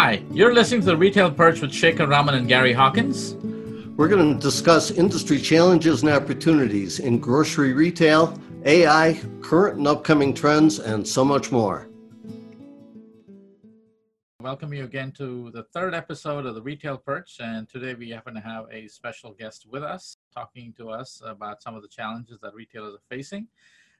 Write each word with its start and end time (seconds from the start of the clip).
Hi, 0.00 0.22
you're 0.30 0.54
listening 0.54 0.82
to 0.82 0.86
the 0.86 0.96
Retail 0.96 1.28
Perch 1.28 1.60
with 1.60 1.72
Shekhar 1.72 2.08
Raman 2.08 2.36
and 2.36 2.46
Gary 2.46 2.72
Hawkins. 2.72 3.34
We're 3.96 4.06
going 4.06 4.32
to 4.32 4.40
discuss 4.40 4.92
industry 4.92 5.40
challenges 5.40 6.04
and 6.04 6.12
opportunities 6.12 7.00
in 7.00 7.18
grocery 7.18 7.72
retail, 7.72 8.40
AI, 8.64 9.20
current 9.40 9.78
and 9.78 9.88
upcoming 9.88 10.34
trends, 10.34 10.78
and 10.78 11.04
so 11.04 11.24
much 11.24 11.50
more. 11.50 11.88
Welcome 14.40 14.72
you 14.72 14.84
again 14.84 15.10
to 15.18 15.50
the 15.50 15.64
third 15.64 15.96
episode 15.96 16.46
of 16.46 16.54
the 16.54 16.62
Retail 16.62 16.98
Perch. 16.98 17.38
And 17.40 17.68
today 17.68 17.94
we 17.94 18.10
happen 18.10 18.34
to 18.34 18.40
have 18.40 18.66
a 18.70 18.86
special 18.86 19.32
guest 19.32 19.66
with 19.68 19.82
us 19.82 20.18
talking 20.32 20.72
to 20.74 20.90
us 20.90 21.20
about 21.24 21.60
some 21.60 21.74
of 21.74 21.82
the 21.82 21.88
challenges 21.88 22.38
that 22.42 22.54
retailers 22.54 22.94
are 22.94 23.08
facing. 23.10 23.48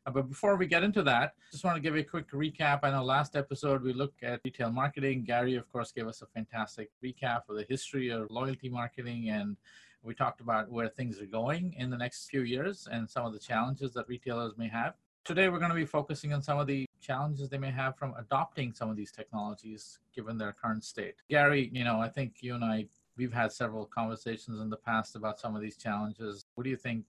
Uh, 0.08 0.10
but 0.10 0.28
before 0.28 0.56
we 0.56 0.66
get 0.66 0.82
into 0.82 1.02
that, 1.02 1.34
just 1.52 1.64
want 1.64 1.76
to 1.76 1.82
give 1.82 1.94
a 1.94 2.02
quick 2.02 2.30
recap. 2.30 2.80
I 2.82 2.90
know 2.90 3.04
last 3.04 3.36
episode 3.36 3.82
we 3.82 3.92
looked 3.92 4.22
at 4.22 4.40
retail 4.42 4.70
marketing. 4.70 5.24
Gary, 5.24 5.54
of 5.54 5.70
course, 5.70 5.92
gave 5.92 6.08
us 6.08 6.22
a 6.22 6.26
fantastic 6.26 6.88
recap 7.04 7.42
of 7.50 7.56
the 7.56 7.66
history 7.68 8.08
of 8.08 8.30
loyalty 8.30 8.70
marketing 8.70 9.28
and 9.28 9.58
we 10.02 10.14
talked 10.14 10.40
about 10.40 10.70
where 10.70 10.88
things 10.88 11.20
are 11.20 11.26
going 11.26 11.74
in 11.76 11.90
the 11.90 11.96
next 11.96 12.28
few 12.30 12.40
years 12.40 12.88
and 12.90 13.10
some 13.10 13.26
of 13.26 13.34
the 13.34 13.38
challenges 13.38 13.92
that 13.92 14.08
retailers 14.08 14.56
may 14.56 14.68
have. 14.68 14.94
Today, 15.26 15.50
we're 15.50 15.58
going 15.58 15.72
to 15.72 15.74
be 15.74 15.84
focusing 15.84 16.32
on 16.32 16.40
some 16.40 16.58
of 16.58 16.66
the 16.66 16.86
challenges 17.02 17.50
they 17.50 17.58
may 17.58 17.70
have 17.70 17.98
from 17.98 18.14
adopting 18.18 18.72
some 18.72 18.88
of 18.88 18.96
these 18.96 19.12
technologies 19.12 19.98
given 20.16 20.38
their 20.38 20.52
current 20.52 20.84
state. 20.84 21.16
Gary, 21.28 21.68
you 21.74 21.84
know, 21.84 22.00
I 22.00 22.08
think 22.08 22.36
you 22.40 22.54
and 22.54 22.64
I, 22.64 22.86
we've 23.18 23.32
had 23.32 23.52
several 23.52 23.84
conversations 23.84 24.58
in 24.60 24.70
the 24.70 24.76
past 24.76 25.16
about 25.16 25.38
some 25.38 25.54
of 25.54 25.60
these 25.60 25.76
challenges. 25.76 26.46
What 26.54 26.64
do 26.64 26.70
you 26.70 26.76
think 26.76 27.04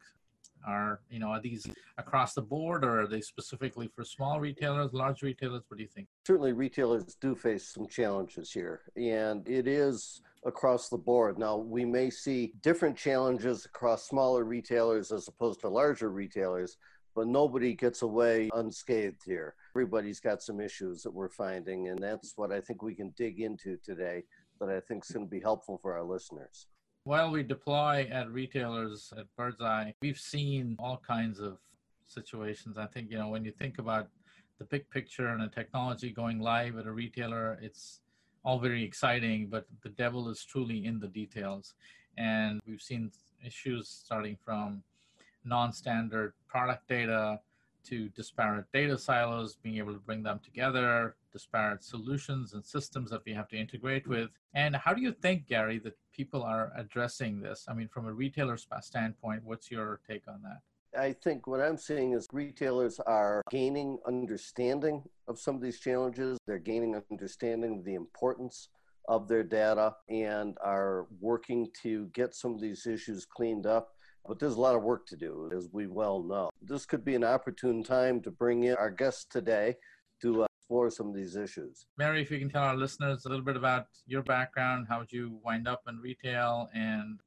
are 0.67 0.99
you 1.09 1.19
know 1.19 1.27
are 1.27 1.41
these 1.41 1.67
across 1.97 2.33
the 2.33 2.41
board 2.41 2.83
or 2.83 3.02
are 3.02 3.07
they 3.07 3.21
specifically 3.21 3.88
for 3.88 4.03
small 4.03 4.39
retailers 4.39 4.93
large 4.93 5.21
retailers? 5.21 5.63
What 5.67 5.77
do 5.77 5.83
you 5.83 5.89
think? 5.89 6.07
Certainly 6.25 6.53
retailers 6.53 7.15
do 7.15 7.35
face 7.35 7.67
some 7.67 7.88
challenges 7.88 8.52
here 8.52 8.81
and 8.95 9.47
it 9.47 9.67
is 9.67 10.21
across 10.45 10.89
the 10.89 10.97
board. 10.97 11.37
Now 11.37 11.57
we 11.57 11.85
may 11.85 12.09
see 12.09 12.53
different 12.61 12.97
challenges 12.97 13.65
across 13.65 14.07
smaller 14.07 14.43
retailers 14.43 15.11
as 15.11 15.27
opposed 15.27 15.61
to 15.61 15.69
larger 15.69 16.09
retailers 16.09 16.77
but 17.15 17.27
nobody 17.27 17.73
gets 17.73 18.02
away 18.02 18.49
unscathed 18.53 19.23
here. 19.25 19.55
Everybody's 19.75 20.19
got 20.19 20.41
some 20.41 20.61
issues 20.61 21.02
that 21.03 21.11
we're 21.11 21.30
finding 21.30 21.89
and 21.89 21.99
that's 21.99 22.33
what 22.35 22.52
i 22.52 22.61
think 22.61 22.81
we 22.81 22.95
can 22.95 23.13
dig 23.17 23.39
into 23.39 23.77
today 23.77 24.23
that 24.59 24.69
i 24.69 24.80
think 24.80 25.03
is 25.03 25.11
going 25.11 25.25
to 25.25 25.30
be 25.30 25.39
helpful 25.39 25.77
for 25.77 25.93
our 25.93 26.03
listeners 26.03 26.67
while 27.09 27.31
we 27.31 27.41
deploy 27.41 28.07
at 28.11 28.29
retailers 28.29 29.11
at 29.17 29.25
Birdzi, 29.35 29.95
we've 29.99 30.19
seen 30.19 30.75
all 30.77 31.02
kinds 31.07 31.39
of 31.39 31.57
situations. 32.05 32.77
I 32.77 32.85
think, 32.85 33.09
you 33.09 33.17
know, 33.17 33.29
when 33.29 33.43
you 33.43 33.52
think 33.52 33.79
about 33.79 34.09
the 34.59 34.65
big 34.65 34.88
picture 34.91 35.30
and 35.30 35.41
a 35.41 35.47
technology 35.47 36.11
going 36.11 36.39
live 36.39 36.77
at 36.77 36.85
a 36.85 36.91
retailer, 36.91 37.57
it's 37.63 38.02
all 38.45 38.59
very 38.59 38.83
exciting, 38.83 39.47
but 39.47 39.65
the 39.81 39.89
devil 39.89 40.30
is 40.30 40.45
truly 40.45 40.85
in 40.85 40.99
the 40.99 41.07
details. 41.07 41.73
And 42.15 42.61
we've 42.67 42.80
seen 42.80 43.11
issues 43.43 43.89
starting 43.89 44.37
from 44.45 44.83
non 45.43 45.73
standard 45.73 46.33
product 46.47 46.87
data 46.87 47.39
to 47.85 48.09
disparate 48.09 48.66
data 48.73 48.97
silos, 48.97 49.55
being 49.55 49.77
able 49.77 49.94
to 49.94 49.99
bring 49.99 50.23
them 50.23 50.39
together, 50.44 51.16
disparate 51.31 51.83
solutions 51.83 52.53
and 52.53 52.66
systems 52.66 53.09
that 53.11 53.21
we 53.25 53.33
have 53.33 53.47
to 53.49 53.58
integrate 53.58 54.08
with. 54.08 54.30
And 54.53 54.75
how 54.75 54.94
do 54.94 55.02
you 55.02 55.11
think, 55.11 55.47
Gary, 55.47 55.80
that 55.80 55.97
people 56.13 56.44
are 56.44 56.71
addressing 56.75 57.39
this? 57.39 57.66
I 57.67 57.73
mean, 57.73 57.88
from 57.88 58.08
a 58.08 58.13
retailer 58.13 58.58
standpoint, 58.81 59.44
what's 59.44 59.69
your 59.71 59.99
take 60.08 60.27
on 60.27 60.41
that? 60.44 60.59
I 60.99 61.13
think 61.13 61.45
what 61.45 61.61
I'm 61.61 61.77
seeing 61.77 62.13
is 62.13 62.27
retailers 62.31 62.99
are 63.02 63.44
gaining 63.52 63.99
understanding 64.08 65.04
of 65.27 65.39
some 65.39 65.55
of 65.55 65.61
these 65.61 65.80
challenges. 65.80 66.39
They're 66.48 66.58
gaining 66.58 66.99
understanding 67.11 67.77
of 67.77 67.86
the 67.86 67.93
importance 67.93 68.70
of 69.08 69.27
their 69.27 69.43
data 69.43 69.95
and 70.09 70.58
are 70.64 71.05
working 71.20 71.67
to 71.83 72.08
get 72.08 72.33
some 72.33 72.54
of 72.54 72.61
these 72.61 72.87
issues 72.87 73.25
cleaned 73.25 73.67
up 73.67 73.95
but 74.27 74.39
there's 74.39 74.55
a 74.55 74.61
lot 74.61 74.75
of 74.75 74.83
work 74.83 75.05
to 75.07 75.15
do, 75.15 75.49
as 75.55 75.69
we 75.71 75.87
well 75.87 76.21
know. 76.21 76.49
This 76.61 76.85
could 76.85 77.03
be 77.03 77.15
an 77.15 77.23
opportune 77.23 77.83
time 77.83 78.21
to 78.21 78.31
bring 78.31 78.63
in 78.63 78.75
our 78.75 78.91
guests 78.91 79.25
today 79.30 79.75
to 80.21 80.43
uh, 80.43 80.47
explore 80.57 80.89
some 80.91 81.07
of 81.07 81.15
these 81.15 81.35
issues. 81.35 81.85
Mary, 81.97 82.21
if 82.21 82.30
you 82.30 82.39
can 82.39 82.49
tell 82.49 82.63
our 82.63 82.77
listeners 82.77 83.25
a 83.25 83.30
little 83.30 83.43
bit 83.43 83.55
about 83.55 83.87
your 84.05 84.21
background, 84.21 84.87
how 84.89 84.99
did 84.99 85.11
you 85.11 85.39
wind 85.43 85.67
up 85.67 85.81
in 85.87 85.97
retail, 85.97 86.69
and 86.73 87.19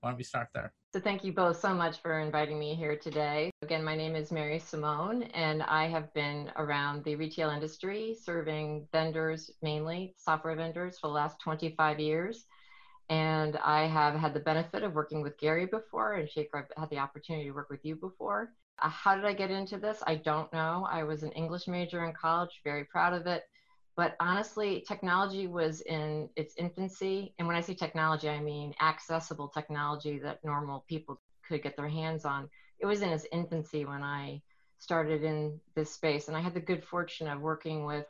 why 0.00 0.10
don't 0.10 0.18
we 0.18 0.24
start 0.24 0.48
there? 0.54 0.72
So, 0.92 1.00
thank 1.00 1.24
you 1.24 1.32
both 1.32 1.58
so 1.58 1.74
much 1.74 2.00
for 2.00 2.20
inviting 2.20 2.56
me 2.56 2.76
here 2.76 2.96
today. 2.96 3.50
Again, 3.62 3.82
my 3.82 3.96
name 3.96 4.14
is 4.14 4.30
Mary 4.30 4.60
Scimone, 4.60 5.28
and 5.34 5.60
I 5.64 5.88
have 5.88 6.14
been 6.14 6.52
around 6.56 7.02
the 7.02 7.16
retail 7.16 7.50
industry 7.50 8.16
serving 8.22 8.86
vendors, 8.92 9.50
mainly 9.60 10.14
software 10.16 10.54
vendors, 10.54 10.98
for 11.00 11.08
the 11.08 11.14
last 11.14 11.40
25 11.40 11.98
years. 11.98 12.44
And 13.10 13.56
I 13.58 13.86
have 13.86 14.14
had 14.14 14.32
the 14.32 14.40
benefit 14.40 14.82
of 14.82 14.94
working 14.94 15.22
with 15.22 15.38
Gary 15.38 15.66
before, 15.66 16.14
and 16.14 16.28
Shekhar, 16.28 16.64
I've 16.64 16.80
had 16.80 16.90
the 16.90 16.98
opportunity 16.98 17.46
to 17.46 17.52
work 17.52 17.68
with 17.68 17.84
you 17.84 17.96
before. 17.96 18.52
Uh, 18.80 18.88
how 18.88 19.14
did 19.14 19.24
I 19.24 19.34
get 19.34 19.50
into 19.50 19.78
this? 19.78 20.02
I 20.06 20.16
don't 20.16 20.52
know. 20.52 20.86
I 20.90 21.04
was 21.04 21.22
an 21.22 21.32
English 21.32 21.68
major 21.68 22.04
in 22.04 22.14
college, 22.14 22.60
very 22.64 22.84
proud 22.84 23.12
of 23.12 23.26
it. 23.26 23.44
But 23.96 24.16
honestly, 24.18 24.84
technology 24.88 25.46
was 25.46 25.80
in 25.82 26.28
its 26.34 26.54
infancy. 26.56 27.34
And 27.38 27.46
when 27.46 27.56
I 27.56 27.60
say 27.60 27.74
technology, 27.74 28.28
I 28.28 28.40
mean 28.40 28.74
accessible 28.80 29.48
technology 29.48 30.18
that 30.20 30.44
normal 30.44 30.84
people 30.88 31.20
could 31.46 31.62
get 31.62 31.76
their 31.76 31.88
hands 31.88 32.24
on. 32.24 32.48
It 32.80 32.86
was 32.86 33.02
in 33.02 33.10
its 33.10 33.26
infancy 33.30 33.84
when 33.84 34.02
I 34.02 34.42
started 34.78 35.22
in 35.22 35.60
this 35.76 35.92
space. 35.92 36.26
And 36.28 36.36
I 36.36 36.40
had 36.40 36.54
the 36.54 36.60
good 36.60 36.84
fortune 36.84 37.28
of 37.28 37.40
working 37.40 37.84
with 37.84 38.06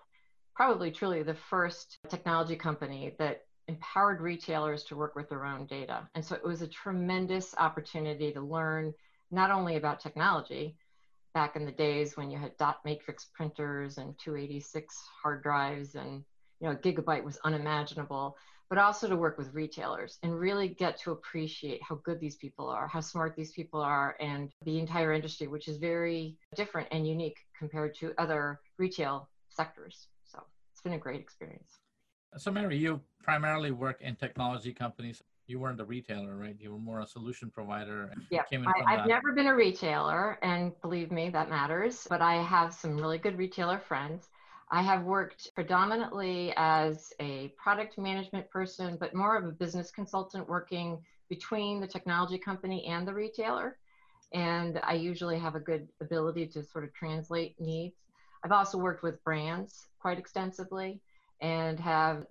probably 0.55 0.91
truly 0.91 1.23
the 1.23 1.35
first 1.35 1.99
technology 2.09 2.57
company 2.57 3.15
that 3.19 3.43
empowered 3.69 4.21
retailers 4.21 4.85
to 4.85 4.97
work 4.97 5.15
with 5.17 5.29
their 5.29 5.45
own 5.45 5.67
data. 5.67 6.09
And 6.15 6.25
so 6.25 6.35
it 6.35 6.45
was 6.45 6.63
a 6.63 6.69
tremendous 6.69 7.55
opportunity 7.59 8.33
to 8.33 8.41
learn 8.41 8.93
not 9.31 9.51
only 9.51 9.77
about 9.77 10.01
technology 10.01 10.77
back 11.35 11.57
in 11.57 11.67
the 11.67 11.73
days 11.73 12.17
when 12.17 12.31
you 12.31 12.39
had 12.39 12.57
dot 12.57 12.79
matrix 12.85 13.27
printers 13.35 13.99
and 13.99 14.15
286 14.19 14.97
hard 15.23 15.43
drives 15.43 15.97
and 15.97 16.23
you 16.61 16.69
know 16.69 16.77
gigabyte 16.77 17.25
was 17.25 17.39
unimaginable 17.45 18.37
but 18.71 18.79
also 18.79 19.09
to 19.09 19.17
work 19.17 19.37
with 19.37 19.53
retailers 19.53 20.19
and 20.23 20.39
really 20.39 20.69
get 20.69 20.99
to 20.99 21.11
appreciate 21.11 21.83
how 21.83 21.97
good 22.05 22.21
these 22.21 22.37
people 22.37 22.69
are 22.69 22.87
how 22.87 23.01
smart 23.01 23.35
these 23.37 23.53
people 23.53 23.81
are 23.81 24.17
and 24.21 24.51
the 24.65 24.79
entire 24.79 25.13
industry 25.13 25.49
which 25.49 25.67
is 25.67 25.77
very 25.79 26.37
different 26.55 26.87
and 26.93 27.07
unique 27.07 27.39
compared 27.59 27.95
to 27.97 28.13
other 28.17 28.61
retail 28.79 29.29
sectors 29.51 30.07
so 30.25 30.41
it's 30.73 30.83
been 30.83 30.93
a 30.93 30.99
great 30.99 31.21
experience 31.21 31.84
so, 32.37 32.51
Mary, 32.51 32.77
you 32.77 33.01
primarily 33.23 33.71
work 33.71 34.01
in 34.01 34.17
technology 34.17 34.73
companies. 34.73 35.23
You 35.47 35.59
weren't 35.59 35.81
a 35.81 35.85
retailer, 35.85 36.37
right? 36.37 36.57
You 36.59 36.73
were 36.73 36.79
more 36.79 37.01
a 37.01 37.07
solution 37.07 37.51
provider. 37.51 38.11
Yeah, 38.31 38.43
I, 38.51 38.97
have 38.97 39.07
never 39.07 39.33
been 39.33 39.47
a 39.47 39.55
retailer, 39.55 40.39
and 40.43 40.73
believe 40.81 41.11
me, 41.11 41.29
that 41.31 41.51
matters. 41.51 42.07
But 42.09 42.23
I 42.23 42.43
have 42.43 42.73
some 42.73 42.97
really 42.97 43.19
good 43.19 43.37
retailer 43.37 43.79
friends. 43.79 44.29
I 44.71 44.83
have 44.83 45.05
worked 45.05 45.55
predominantly 45.55 46.55
as 46.57 47.13
a 47.21 47.49
product 47.57 47.99
management 47.99 48.51
person, 48.51 48.97
but 48.99 49.15
more 49.15 49.37
of 49.37 49.45
a 49.45 49.53
business 49.53 49.91
consultant 49.91 50.49
working 50.49 50.99
between 51.29 51.81
the 51.81 51.87
technology 51.87 52.39
company 52.39 52.87
and 52.87 53.07
the 53.07 53.13
retailer. 53.13 53.77
And 54.33 54.81
I 54.83 54.95
usually 54.95 55.39
have 55.39 55.55
a 55.55 55.61
good 55.61 55.89
ability 56.01 56.47
to 56.49 56.63
sort 56.65 56.85
of 56.85 56.93
translate 56.95 57.55
needs. 57.61 57.97
I've 58.43 58.53
also 58.53 58.79
worked 58.79 59.03
with 59.03 59.23
brands 59.25 59.87
quite 60.01 60.19
extensively 60.19 61.01
and 61.45 61.79
have 61.79 62.25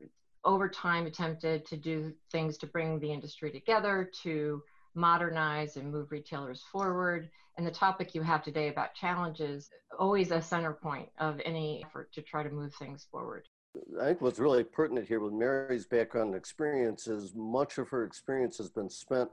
over 0.44 0.68
time 0.68 1.06
attempted 1.06 1.66
to 1.68 1.78
do 1.78 2.12
things 2.32 2.58
to 2.58 2.66
bring 2.66 3.00
the 3.00 3.12
industry 3.12 3.52
together 3.52 4.10
to 4.24 4.62
modernize 4.96 5.78
and 5.78 5.92
move 5.92 6.12
retailers 6.12 6.64
forward. 6.72 7.30
And 7.56 7.66
the 7.66 7.72
topic 7.72 8.16
you 8.16 8.24
have 8.24 8.44
today 8.44 8.70
about 8.70 8.96
challenges, 8.96 9.70
always 10.00 10.32
a 10.32 10.42
center 10.42 10.74
point 10.74 11.10
of 11.20 11.40
any 11.46 11.84
effort 11.86 12.12
to 12.14 12.24
try 12.24 12.42
to 12.42 12.50
move 12.50 12.74
things 12.74 13.06
forward. 13.12 13.48
I 14.02 14.06
think 14.06 14.22
what's 14.22 14.40
really 14.40 14.64
pertinent 14.64 15.08
here 15.08 15.20
with 15.20 15.34
Mary's 15.34 15.86
background 15.86 16.30
and 16.30 16.36
experience 16.36 17.08
is 17.08 17.34
much 17.36 17.78
of 17.78 17.90
her 17.90 18.04
experience 18.04 18.58
has 18.58 18.70
been 18.72 18.90
spent 18.90 19.30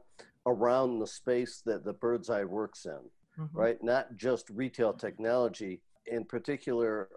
around 0.46 0.98
the 0.98 1.06
space 1.06 1.62
that 1.64 1.84
the 1.84 1.94
Birdzi 1.94 2.46
works 2.46 2.84
in, 2.84 3.42
mm-hmm. 3.42 3.58
right? 3.58 3.82
Not 3.82 4.16
just 4.16 4.50
retail 4.50 4.92
technology, 4.92 5.80
in 6.06 6.24
particular, 6.24 7.08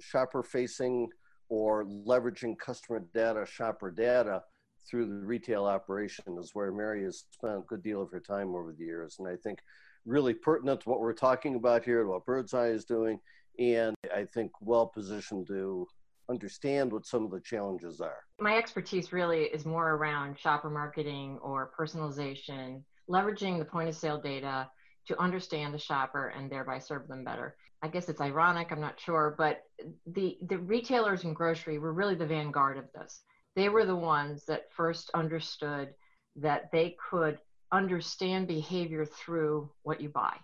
shopper 0.00 0.44
facing 0.44 1.08
or 1.48 1.84
leveraging 1.84 2.58
customer 2.58 3.04
data, 3.14 3.46
shopper 3.46 3.90
data 3.90 4.42
through 4.88 5.06
the 5.06 5.26
retail 5.26 5.64
operation 5.64 6.24
is 6.38 6.50
where 6.52 6.72
Mary 6.72 7.04
has 7.04 7.24
spent 7.30 7.58
a 7.58 7.62
good 7.66 7.82
deal 7.82 8.02
of 8.02 8.10
her 8.10 8.20
time 8.20 8.54
over 8.54 8.74
the 8.76 8.84
years. 8.84 9.16
And 9.18 9.28
I 9.28 9.36
think 9.36 9.60
really 10.04 10.34
pertinent 10.34 10.82
to 10.82 10.88
what 10.88 11.00
we're 11.00 11.14
talking 11.14 11.54
about 11.54 11.84
here, 11.84 12.06
what 12.06 12.26
Birdzi 12.26 12.72
is 12.72 12.84
doing, 12.84 13.18
and 13.58 13.94
I 14.14 14.24
think 14.24 14.52
well 14.60 14.86
positioned 14.86 15.46
to 15.48 15.86
understand 16.30 16.92
what 16.92 17.06
some 17.06 17.24
of 17.24 17.30
the 17.30 17.40
challenges 17.40 18.00
are. 18.00 18.18
My 18.40 18.56
expertise 18.56 19.12
really 19.12 19.44
is 19.44 19.64
more 19.64 19.92
around 19.92 20.38
shopper 20.38 20.70
marketing 20.70 21.38
or 21.42 21.70
personalization, 21.78 22.82
leveraging 23.08 23.58
the 23.58 23.64
point 23.64 23.88
of 23.88 23.94
sale 23.94 24.20
data 24.20 24.68
to 25.06 25.20
understand 25.20 25.74
the 25.74 25.78
shopper 25.78 26.28
and 26.28 26.50
thereby 26.50 26.78
serve 26.78 27.08
them 27.08 27.24
better. 27.24 27.56
I 27.82 27.88
guess 27.88 28.08
it's 28.08 28.20
ironic, 28.20 28.72
I'm 28.72 28.80
not 28.80 28.98
sure, 28.98 29.34
but 29.36 29.62
the, 30.06 30.38
the 30.48 30.58
retailers 30.58 31.24
in 31.24 31.34
grocery 31.34 31.78
were 31.78 31.92
really 31.92 32.14
the 32.14 32.26
vanguard 32.26 32.78
of 32.78 32.90
this. 32.94 33.22
they 33.56 33.68
were 33.68 33.84
the 33.84 33.94
ones 33.94 34.44
that 34.46 34.72
first 34.72 35.10
understood 35.14 35.94
that 36.36 36.70
they 36.72 36.96
could 37.10 37.38
understand 37.70 38.48
behavior 38.48 39.04
through 39.04 39.70
what 39.82 40.00
you 40.00 40.08
buy. 40.08 40.36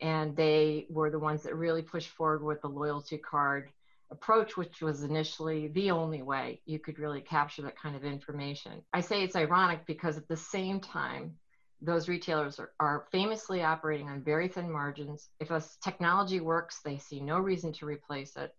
And 0.00 0.36
they 0.36 0.86
were 0.90 1.10
the 1.10 1.18
ones 1.18 1.42
that 1.44 1.54
really 1.54 1.82
pushed 1.82 2.10
forward 2.10 2.42
with 2.42 2.60
the 2.62 2.68
loyalty 2.68 3.18
card 3.18 3.70
approach, 4.10 4.56
which 4.56 4.82
was 4.82 5.02
initially 5.02 5.68
the 5.68 5.90
only 5.90 6.22
way 6.22 6.60
you 6.66 6.78
could 6.78 6.98
really 6.98 7.20
capture 7.20 7.62
that 7.62 7.80
kind 7.80 7.96
of 7.96 8.04
information. 8.04 8.82
I 8.92 9.00
say 9.00 9.22
it's 9.22 9.36
ironic 9.36 9.86
because 9.86 10.16
at 10.16 10.28
the 10.28 10.36
same 10.36 10.80
time, 10.80 11.36
those 11.82 12.08
retailers 12.08 12.58
are, 12.58 12.70
are, 12.78 13.06
famously 13.10 13.62
operating 13.62 14.08
on 14.08 14.22
very 14.22 14.48
thin 14.48 14.70
margins. 14.70 15.28
If 15.40 15.50
a 15.50 15.62
technology 15.82 16.40
works, 16.40 16.80
they 16.84 16.98
see 16.98 17.20
no 17.20 17.38
reason 17.38 17.72
to 17.74 17.86
replace 17.86 18.36
it. 18.36 18.54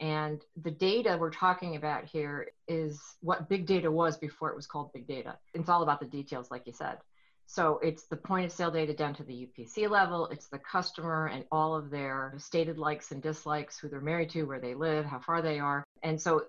And 0.00 0.40
the 0.62 0.70
data 0.70 1.16
we're 1.18 1.30
talking 1.30 1.74
about 1.74 2.04
here 2.04 2.48
is 2.68 3.00
what 3.20 3.48
big 3.48 3.66
data 3.66 3.90
was 3.90 4.16
before 4.16 4.50
it 4.50 4.56
was 4.56 4.66
called 4.66 4.92
big 4.92 5.08
data. 5.08 5.36
It's 5.54 5.68
all 5.68 5.82
about 5.82 5.98
the 5.98 6.06
details, 6.06 6.50
like 6.50 6.66
you 6.66 6.72
said. 6.72 6.98
So 7.46 7.80
it's 7.82 8.04
the 8.04 8.16
point 8.16 8.44
of 8.44 8.52
sale 8.52 8.70
data 8.70 8.92
down 8.92 9.14
to 9.14 9.24
the 9.24 9.48
UPC 9.48 9.88
level, 9.88 10.26
it's 10.26 10.48
the 10.48 10.58
customer 10.58 11.28
and 11.28 11.44
all 11.50 11.74
of 11.74 11.88
their 11.88 12.34
stated 12.36 12.76
likes 12.76 13.10
and 13.10 13.22
dislikes, 13.22 13.78
who 13.78 13.88
they're 13.88 14.02
married 14.02 14.28
to, 14.30 14.44
where 14.44 14.60
they 14.60 14.74
live, 14.74 15.06
how 15.06 15.18
far 15.18 15.40
they 15.40 15.58
are. 15.58 15.82
And 16.02 16.20
so 16.20 16.44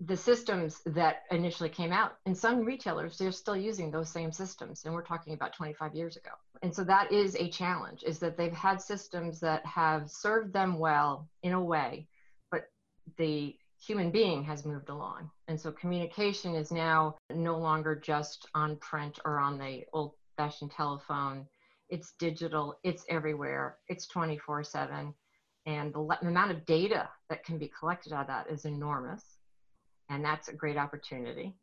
the 0.00 0.16
systems 0.16 0.80
that 0.86 1.22
initially 1.30 1.68
came 1.68 1.92
out 1.92 2.16
and 2.26 2.36
some 2.36 2.64
retailers 2.64 3.16
they're 3.16 3.30
still 3.30 3.56
using 3.56 3.90
those 3.90 4.10
same 4.10 4.32
systems 4.32 4.82
and 4.84 4.92
we're 4.92 5.02
talking 5.02 5.34
about 5.34 5.52
25 5.54 5.94
years 5.94 6.16
ago 6.16 6.30
and 6.62 6.74
so 6.74 6.82
that 6.82 7.12
is 7.12 7.36
a 7.36 7.48
challenge 7.48 8.02
is 8.04 8.18
that 8.18 8.36
they've 8.36 8.52
had 8.52 8.82
systems 8.82 9.38
that 9.38 9.64
have 9.64 10.10
served 10.10 10.52
them 10.52 10.78
well 10.78 11.28
in 11.44 11.52
a 11.52 11.62
way 11.62 12.08
but 12.50 12.68
the 13.18 13.54
human 13.80 14.10
being 14.10 14.42
has 14.44 14.64
moved 14.64 14.88
along. 14.88 15.30
And 15.46 15.60
so 15.60 15.72
communication 15.72 16.54
is 16.54 16.72
now 16.72 17.16
no 17.32 17.56
longer 17.56 17.94
just 17.94 18.46
on 18.54 18.76
print 18.76 19.18
or 19.24 19.38
on 19.38 19.58
the 19.58 19.84
old 19.92 20.14
fashioned 20.36 20.72
telephone. 20.72 21.46
It's 21.88 22.12
digital, 22.18 22.78
it's 22.82 23.04
everywhere, 23.08 23.78
it's 23.88 24.06
24 24.06 24.64
7. 24.64 25.14
And 25.66 25.92
the, 25.92 26.16
the 26.20 26.28
amount 26.28 26.50
of 26.50 26.66
data 26.66 27.08
that 27.28 27.44
can 27.44 27.58
be 27.58 27.70
collected 27.78 28.12
out 28.12 28.22
of 28.22 28.26
that 28.28 28.50
is 28.50 28.64
enormous. 28.64 29.37
And 30.08 30.24
that's 30.24 30.48
a 30.48 30.54
great 30.54 30.76
opportunity. 30.76 31.54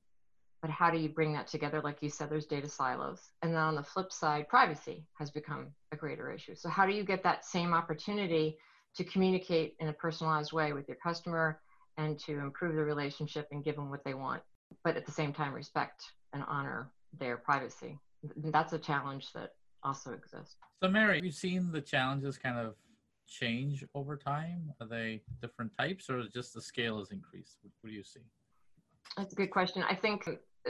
But 0.61 0.71
how 0.71 0.89
do 0.89 0.97
you 0.97 1.09
bring 1.09 1.33
that 1.33 1.47
together? 1.47 1.81
Like 1.81 2.01
you 2.01 2.09
said, 2.09 2.29
there's 2.29 2.45
data 2.45 2.67
silos. 2.67 3.19
And 3.41 3.53
then 3.53 3.61
on 3.61 3.75
the 3.75 3.83
flip 3.83 4.11
side, 4.11 4.47
privacy 4.47 5.05
has 5.19 5.29
become 5.29 5.67
a 5.91 5.95
greater 5.95 6.31
issue. 6.31 6.55
So, 6.55 6.69
how 6.69 6.85
do 6.85 6.93
you 6.93 7.03
get 7.03 7.23
that 7.23 7.45
same 7.45 7.73
opportunity 7.73 8.57
to 8.95 9.03
communicate 9.03 9.75
in 9.79 9.89
a 9.89 9.93
personalized 9.93 10.53
way 10.53 10.73
with 10.73 10.87
your 10.87 10.97
customer 11.03 11.59
and 11.97 12.17
to 12.19 12.39
improve 12.39 12.75
the 12.75 12.83
relationship 12.83 13.47
and 13.51 13.63
give 13.63 13.75
them 13.75 13.89
what 13.89 14.03
they 14.03 14.13
want, 14.13 14.41
but 14.83 14.97
at 14.97 15.05
the 15.05 15.11
same 15.11 15.33
time 15.33 15.53
respect 15.53 16.03
and 16.33 16.43
honor 16.47 16.89
their 17.19 17.37
privacy. 17.37 17.97
That's 18.37 18.73
a 18.73 18.79
challenge 18.79 19.27
that 19.33 19.49
also 19.83 20.13
exists. 20.13 20.55
So, 20.81 20.89
Mary, 20.89 21.17
have 21.17 21.25
you 21.25 21.31
seen 21.31 21.71
the 21.71 21.81
challenges 21.81 22.37
kind 22.37 22.57
of 22.57 22.75
change 23.27 23.83
over 23.93 24.15
time? 24.17 24.71
Are 24.79 24.87
they 24.87 25.21
different 25.41 25.71
types 25.77 26.09
or 26.09 26.23
just 26.33 26.53
the 26.53 26.61
scale 26.61 26.99
has 26.99 27.11
increased? 27.11 27.57
What 27.81 27.89
do 27.89 27.95
you 27.95 28.03
see? 28.03 28.21
That's 29.17 29.33
a 29.33 29.35
good 29.35 29.51
question. 29.51 29.83
I 29.83 29.95
think 29.95 30.27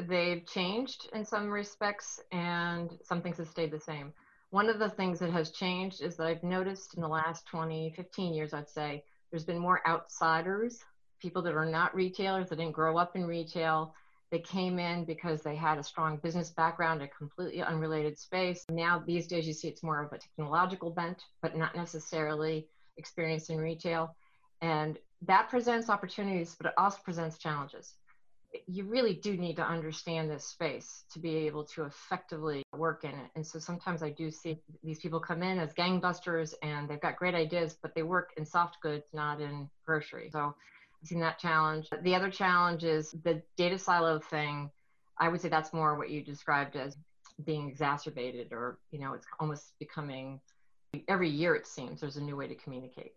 they've 0.08 0.46
changed 0.46 1.10
in 1.14 1.26
some 1.26 1.50
respects 1.50 2.20
and 2.32 2.92
some 3.04 3.22
things 3.22 3.38
have 3.38 3.48
stayed 3.48 3.72
the 3.72 3.80
same. 3.80 4.14
One 4.52 4.70
of 4.70 4.80
the 4.80 4.90
things 4.90 5.20
that 5.20 5.32
has 5.32 5.52
changed 5.52 6.02
is 6.02 6.16
that 6.18 6.28
I've 6.28 6.44
noticed 6.44 6.94
in 6.96 7.02
the 7.02 7.08
last 7.08 7.46
20, 7.48 7.94
15 7.96 8.34
years, 8.34 8.54
I'd 8.54 8.70
say, 8.70 9.04
there's 9.32 9.44
been 9.44 9.60
more 9.60 9.82
outsiders, 9.88 10.80
people 11.20 11.42
that 11.42 11.56
are 11.56 11.66
not 11.66 11.96
retailers, 11.96 12.50
that 12.50 12.58
didn't 12.58 12.74
grow 12.74 12.98
up 12.98 13.16
in 13.16 13.26
retail. 13.26 13.94
They 14.32 14.40
came 14.40 14.80
in 14.80 15.06
because 15.06 15.42
they 15.42 15.56
had 15.56 15.78
a 15.78 15.84
strong 15.84 16.18
business 16.18 16.50
background, 16.50 17.02
a 17.02 17.08
completely 17.08 17.62
unrelated 17.62 18.18
space. 18.18 18.66
Now, 18.70 19.04
these 19.06 19.28
days, 19.28 19.48
you 19.48 19.54
see 19.54 19.68
it's 19.68 19.84
more 19.84 20.04
of 20.04 20.12
a 20.12 20.18
technological 20.18 20.90
bent, 20.90 21.22
but 21.42 21.56
not 21.56 21.76
necessarily 21.76 22.68
experience 22.98 23.50
in 23.50 23.58
retail. 23.58 24.16
And 24.62 24.98
that 25.24 25.50
presents 25.50 25.90
opportunities, 25.90 26.56
but 26.58 26.68
it 26.68 26.74
also 26.78 26.98
presents 27.04 27.38
challenges 27.38 27.96
you 28.68 28.86
really 28.86 29.14
do 29.16 29.36
need 29.38 29.56
to 29.56 29.64
understand 29.64 30.30
this 30.30 30.46
space 30.46 31.04
to 31.12 31.20
be 31.20 31.36
able 31.36 31.66
to 31.66 31.84
effectively 31.84 32.64
work 32.74 33.04
in 33.04 33.12
it. 33.12 33.30
And 33.36 33.46
so 33.46 33.60
sometimes 33.60 34.04
I 34.04 34.12
do 34.12 34.32
see 34.32 34.60
these 34.84 35.00
people 35.00 35.20
come 35.20 35.44
in 35.44 35.60
as 35.60 35.74
gangbusters 35.74 36.54
and 36.62 36.88
they've 36.88 37.02
got 37.02 37.18
great 37.18 37.36
ideas, 37.36 37.76
but 37.82 37.94
they 37.96 38.04
work 38.04 38.32
in 38.38 38.46
soft 38.46 38.78
goods, 38.82 39.06
not 39.14 39.42
in 39.42 39.70
grocery. 39.86 40.30
So 40.32 40.56
seen 41.08 41.20
that 41.20 41.40
challenge. 41.40 41.88
The 42.02 42.16
other 42.16 42.30
challenge 42.30 42.84
is 42.84 43.12
the 43.24 43.42
data 43.58 43.78
silo 43.78 44.20
thing. 44.20 44.70
I 45.18 45.30
would 45.30 45.42
say 45.42 45.50
that's 45.50 45.74
more 45.74 45.98
what 45.98 46.10
you 46.10 46.24
described 46.24 46.76
as 46.76 46.98
being 47.44 47.68
exacerbated, 47.68 48.52
or, 48.52 48.80
you 48.92 49.00
know, 49.00 49.14
it's 49.14 49.28
almost 49.40 49.78
becoming 49.80 50.40
every 51.08 51.30
year 51.30 51.56
it 51.56 51.68
seems 51.68 52.00
there's 52.00 52.18
a 52.18 52.24
new 52.24 52.36
way 52.36 52.48
to 52.48 52.56
communicate. 52.56 53.14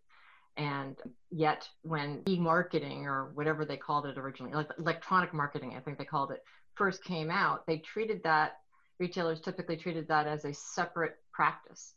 And 0.57 0.97
yet, 1.31 1.69
when 1.83 2.23
e 2.29 2.39
marketing 2.39 3.07
or 3.07 3.31
whatever 3.35 3.65
they 3.65 3.77
called 3.77 4.07
it 4.07 4.19
originally, 4.19 4.53
like 4.53 4.71
electronic 4.79 5.33
marketing, 5.33 5.75
I 5.77 5.81
think 5.81 5.99
they 5.99 6.05
called 6.05 6.33
it, 6.33 6.43
first 6.75 7.05
came 7.05 7.31
out, 7.31 7.67
they 7.67 7.79
treated 7.79 8.23
that, 8.25 8.59
retailers 8.99 9.41
typically 9.41 9.77
treated 9.77 10.09
that 10.09 10.27
as 10.27 10.45
a 10.45 10.53
separate 10.53 11.17
practice. 11.33 11.95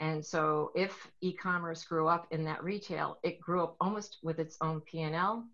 And 0.00 0.24
so 0.24 0.72
if 0.74 1.08
e-commerce 1.20 1.84
grew 1.84 2.08
up 2.08 2.26
in 2.30 2.44
that 2.44 2.62
retail, 2.62 3.18
it 3.22 3.40
grew 3.40 3.62
up 3.62 3.76
almost 3.80 4.18
with 4.22 4.38
its 4.38 4.56
own 4.60 4.80
P&L, 4.80 5.46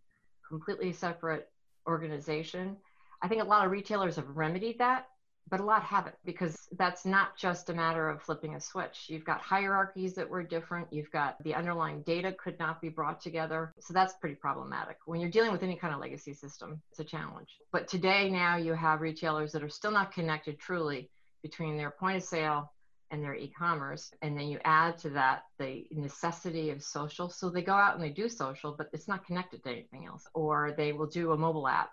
completely 0.49 0.93
separate 0.93 1.49
organization. 1.87 2.77
I 3.23 3.29
think 3.29 3.43
a 3.43 3.47
lot 3.47 3.67
of 3.67 3.73
retailers 3.73 4.17
have 4.17 4.37
remedied 4.37 4.79
that 4.79 5.07
but 5.51 5.61
a 5.61 5.65
lot 5.65 5.83
haven't 5.83 6.15
because 6.25 6.69
that's 6.79 7.05
not 7.05 7.37
just 7.37 7.71
a 7.71 7.75
matter 7.75 8.09
of 8.09 8.23
flipping 8.23 8.55
a 8.55 8.61
switch. 8.61 9.07
You've 9.09 9.25
got 9.25 9.41
hierarchies 9.41 10.15
that 10.15 10.29
were 10.29 10.45
different. 10.45 10.93
You've 10.93 11.11
got 11.11 11.43
the 11.43 11.55
underlying 11.55 12.03
data 12.03 12.33
could 12.33 12.59
not 12.59 12.81
be 12.81 12.89
brought 12.89 13.21
together. 13.21 13.73
So 13.81 13.93
that's 13.93 14.15
pretty 14.15 14.37
problematic. 14.37 14.99
When 15.07 15.21
you're 15.21 15.31
dealing 15.31 15.53
with 15.53 15.65
any 15.65 15.77
kind 15.77 15.93
of 15.93 16.01
legacy 16.01 16.35
system, 16.35 16.81
it's 16.91 17.01
a 17.01 17.05
challenge. 17.05 17.49
But 17.73 17.89
today, 17.89 18.31
now 18.31 18.57
you 18.57 18.75
have 18.75 19.01
retailers 19.01 19.53
that 19.53 19.65
are 19.65 19.69
still 19.69 19.91
not 19.91 20.13
connected 20.13 20.59
truly 20.59 21.11
between 21.43 21.77
their 21.77 21.91
point 21.91 22.19
of 22.19 22.23
sale 22.23 22.73
and 23.11 23.23
their 23.23 23.35
e-commerce 23.35 24.13
and 24.23 24.39
then 24.39 24.49
you 24.49 24.59
add 24.65 24.97
to 24.99 25.11
that 25.11 25.45
the 25.59 25.87
necessity 25.91 26.71
of 26.71 26.83
social 26.83 27.29
so 27.29 27.51
they 27.51 27.63
go 27.63 27.73
out 27.73 27.95
and 27.95 28.03
they 28.03 28.11
do 28.11 28.29
social 28.29 28.75
but 28.77 28.89
it's 28.93 29.09
not 29.09 29.27
connected 29.27 29.63
to 29.63 29.71
anything 29.71 30.07
else 30.07 30.27
or 30.35 30.75
they 30.77 30.93
will 30.93 31.07
do 31.07 31.33
a 31.33 31.37
mobile 31.37 31.67
app 31.67 31.91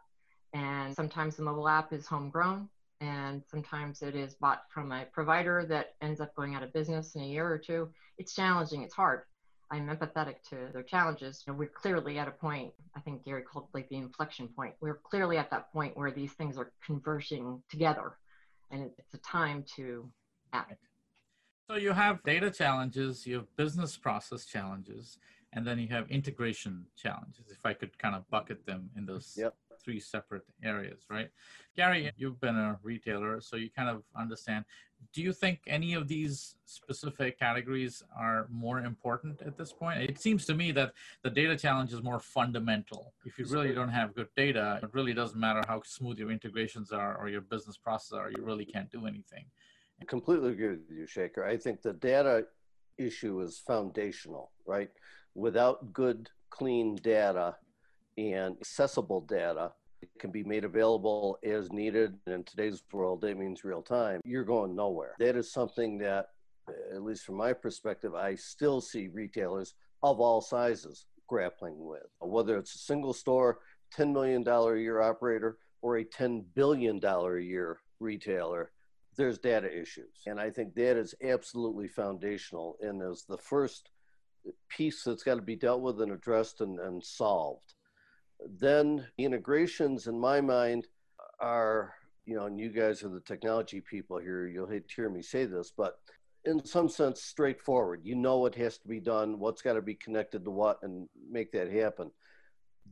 and 0.54 0.96
sometimes 0.96 1.36
the 1.36 1.44
mobile 1.44 1.68
app 1.68 1.92
is 1.92 2.06
homegrown 2.06 2.70
and 3.02 3.44
sometimes 3.50 4.02
it 4.02 4.16
is 4.16 4.34
bought 4.36 4.64
from 4.70 4.92
a 4.92 5.06
provider 5.06 5.66
that 5.70 5.96
ends 6.02 6.20
up 6.20 6.36
going 6.36 6.56
out 6.56 6.64
of 6.64 6.74
business 6.74 7.16
in 7.16 7.22
a 7.22 7.28
year 7.28 7.48
or 7.48 7.58
two. 7.58 7.90
It's 8.18 8.34
challenging, 8.34 8.82
it's 8.82 8.94
hard. 8.94 9.22
I'm 9.70 9.88
empathetic 9.88 10.36
to 10.50 10.70
their 10.72 10.84
challenges. 10.84 11.44
You 11.46 11.54
know, 11.54 11.60
we're 11.60 11.68
clearly 11.68 12.18
at 12.18 12.28
a 12.28 12.32
point, 12.32 12.74
I 12.96 13.02
think 13.02 13.26
Gary 13.26 13.44
called 13.44 13.66
it 13.66 13.78
like 13.78 13.90
the 13.90 13.98
inflection 13.98 14.48
point. 14.48 14.76
We're 14.80 15.00
clearly 15.04 15.38
at 15.38 15.52
that 15.52 15.72
point 15.74 15.98
where 15.98 16.12
these 16.12 16.32
things 16.34 16.58
are 16.58 16.72
converging 16.86 17.62
together 17.70 18.14
and 18.72 18.90
it's 18.98 19.14
a 19.14 19.18
time 19.20 19.66
to 19.76 20.10
act. 20.54 20.87
So 21.70 21.76
you 21.76 21.92
have 21.92 22.24
data 22.24 22.50
challenges, 22.50 23.28
you 23.28 23.36
have 23.36 23.56
business 23.58 23.98
process 23.98 24.46
challenges, 24.46 25.20
and 25.52 25.68
then 25.68 25.80
you 25.80 25.90
have 25.90 26.10
integration 26.10 26.86
challenges, 26.96 27.52
if 27.52 27.66
I 27.66 27.74
could 27.74 27.98
kind 27.98 28.16
of 28.16 28.30
bucket 28.30 28.66
them 28.66 28.90
in 28.96 29.06
those 29.06 29.34
yep 29.38 29.54
three 29.84 30.00
separate 30.00 30.44
areas, 30.64 31.06
right? 31.10 31.30
Gary, 31.76 32.12
you've 32.18 32.40
been 32.42 32.56
a 32.56 32.78
retailer, 32.84 33.40
so 33.40 33.56
you 33.56 33.70
kind 33.70 33.90
of 33.90 34.04
understand. 34.16 34.66
Do 35.14 35.22
you 35.22 35.32
think 35.32 35.60
any 35.68 35.94
of 35.94 36.08
these 36.08 36.56
specific 36.66 37.40
categories 37.40 38.04
are 38.18 38.48
more 38.52 38.80
important 38.80 39.42
at 39.44 39.58
this 39.58 39.72
point? 39.72 40.02
It 40.02 40.20
seems 40.20 40.46
to 40.48 40.56
me 40.56 40.72
that 40.74 40.94
the 41.24 41.30
data 41.30 41.56
challenge 41.56 41.94
is 41.94 42.02
more 42.02 42.20
fundamental. 42.20 43.14
If 43.26 43.38
you 43.40 43.46
really 43.46 43.74
don't 43.74 43.90
have 43.90 44.16
good 44.16 44.28
data, 44.36 44.80
it 44.84 44.90
really 44.94 45.14
doesn't 45.14 45.40
matter 45.40 45.62
how 45.68 45.84
smooth 45.86 46.18
your 46.18 46.32
integrations 46.32 46.92
are 46.92 47.16
or 47.18 47.30
your 47.30 47.42
business 47.42 47.78
processes 47.78 48.14
are, 48.14 48.32
you 48.32 48.44
really 48.44 48.66
can't 48.66 48.92
do 48.92 49.06
anything. 49.06 49.46
I 50.01 50.06
completely 50.06 50.51
agree 50.51 50.70
with 50.70 50.89
you, 50.89 51.06
Shekhar. 51.06 51.46
I 51.46 51.58
think 51.58 51.82
the 51.82 51.94
data 51.94 52.46
issue 52.98 53.42
is 53.42 53.62
foundational, 53.66 54.51
right? 54.66 54.89
Without 55.36 55.94
good, 55.94 56.30
clean 56.50 56.96
data, 56.96 57.56
and 58.18 58.58
accessible 58.60 59.22
data 59.22 59.72
that 60.01 60.10
can 60.20 60.32
be 60.32 60.44
made 60.44 60.63
available 60.63 61.38
as 61.44 61.72
needed. 61.72 62.16
In 62.27 62.44
today's 62.44 62.82
world, 62.92 63.22
that 63.22 63.38
means 63.38 63.63
real 63.63 63.82
time. 63.82 64.22
You're 64.25 64.44
going 64.44 64.75
nowhere. 64.75 65.16
That 65.20 65.36
is 65.36 65.51
something 65.51 65.98
that, 66.00 66.30
at 66.94 67.04
least 67.04 67.25
from 67.25 67.36
my 67.36 67.54
perspective, 67.54 68.16
I 68.16 68.36
still 68.36 68.82
see 68.82 69.08
retailers 69.08 69.75
of 70.04 70.20
all 70.20 70.42
sizes 70.42 71.06
grappling 71.27 71.75
with. 71.77 72.08
Whether 72.20 72.58
it's 72.58 72.75
a 72.75 72.80
single 72.80 73.13
store, 73.13 73.60
$10 73.96 74.13
million 74.13 74.48
a 74.48 74.75
year 74.75 75.01
operator, 75.01 75.58
or 75.82 75.98
a 75.98 76.06
$10 76.06 76.44
billion 76.56 77.04
a 77.04 77.39
year 77.39 77.80
retailer, 78.00 78.72
there's 79.18 79.38
data 79.38 79.68
issues. 79.68 80.24
And 80.26 80.40
I 80.40 80.50
think 80.50 80.76
that 80.76 80.98
is 80.98 81.16
absolutely 81.24 81.88
foundational 81.88 82.78
and 82.82 83.02
is 83.02 83.26
the 83.28 83.38
first 83.38 83.90
piece 84.70 85.04
that's 85.04 85.24
got 85.24 85.36
to 85.36 85.42
be 85.42 85.56
dealt 85.56 85.82
with 85.82 86.02
and 86.02 86.12
addressed 86.12 86.62
and, 86.62 86.80
and 86.80 87.04
solved. 87.04 87.74
Then 88.60 89.08
integrations 89.18 90.08
in 90.08 90.20
my 90.20 90.42
mind 90.42 90.88
are 91.40 91.96
you 92.26 92.36
know 92.36 92.46
and 92.46 92.60
you 92.60 92.70
guys 92.70 93.04
are 93.04 93.10
the 93.10 93.20
technology 93.22 93.80
people 93.80 94.18
here 94.18 94.48
you'll 94.48 94.68
hate 94.68 94.88
to 94.88 94.96
hear 94.96 95.10
me 95.10 95.22
say 95.22 95.46
this 95.46 95.72
but 95.76 96.00
in 96.48 96.66
some 96.66 96.88
sense 96.88 97.22
straightforward. 97.22 98.02
You 98.04 98.16
know 98.16 98.38
what 98.38 98.56
has 98.56 98.78
to 98.80 98.88
be 98.88 99.00
done 99.00 99.40
what's 99.40 99.62
got 99.62 99.74
to 99.74 99.82
be 99.82 99.96
connected 99.96 100.46
to 100.46 100.52
what 100.52 100.80
and 100.82 101.10
make 101.30 101.52
that 101.52 101.72
happen. 101.72 102.12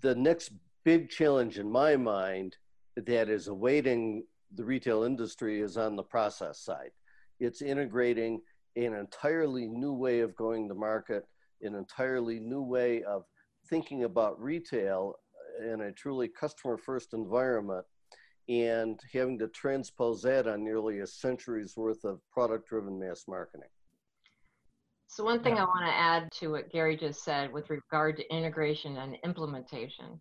The 0.01 0.15
next 0.15 0.51
big 0.83 1.09
challenge 1.09 1.57
in 1.57 1.71
my 1.71 1.95
mind 1.95 2.57
that 2.97 3.29
is 3.29 3.47
awaiting 3.47 4.23
the 4.53 4.63
retail 4.63 5.03
industry 5.03 5.61
is 5.61 5.77
on 5.77 5.95
the 5.95 6.03
process 6.03 6.59
side. 6.59 6.91
It's 7.39 7.61
integrating 7.61 8.41
an 8.75 8.93
entirely 8.93 9.67
new 9.67 9.93
way 9.93 10.19
of 10.19 10.35
going 10.35 10.67
to 10.67 10.75
market 10.75 11.25
an 11.61 11.75
entirely 11.75 12.39
new 12.39 12.61
way 12.61 13.03
of 13.03 13.23
thinking 13.69 14.03
about 14.03 14.41
retail 14.41 15.15
in 15.63 15.81
a 15.81 15.91
truly 15.91 16.27
customer 16.27 16.77
first 16.77 17.13
environment 17.13 17.85
and 18.47 18.99
having 19.11 19.39
to 19.39 19.47
transpose 19.47 20.21
that 20.21 20.47
on 20.47 20.63
nearly 20.63 20.99
a 20.99 21.07
century's 21.07 21.75
worth 21.75 22.03
of 22.03 22.19
product 22.31 22.69
driven 22.69 22.99
mass 22.99 23.25
marketing. 23.27 23.69
So, 25.07 25.23
one 25.23 25.41
thing 25.41 25.57
I 25.57 25.63
want 25.63 25.85
to 25.85 25.93
add 25.93 26.31
to 26.39 26.49
what 26.49 26.71
Gary 26.71 26.97
just 26.97 27.23
said 27.23 27.51
with 27.51 27.69
regard 27.69 28.17
to 28.17 28.35
integration 28.35 28.97
and 28.97 29.17
implementation 29.23 30.19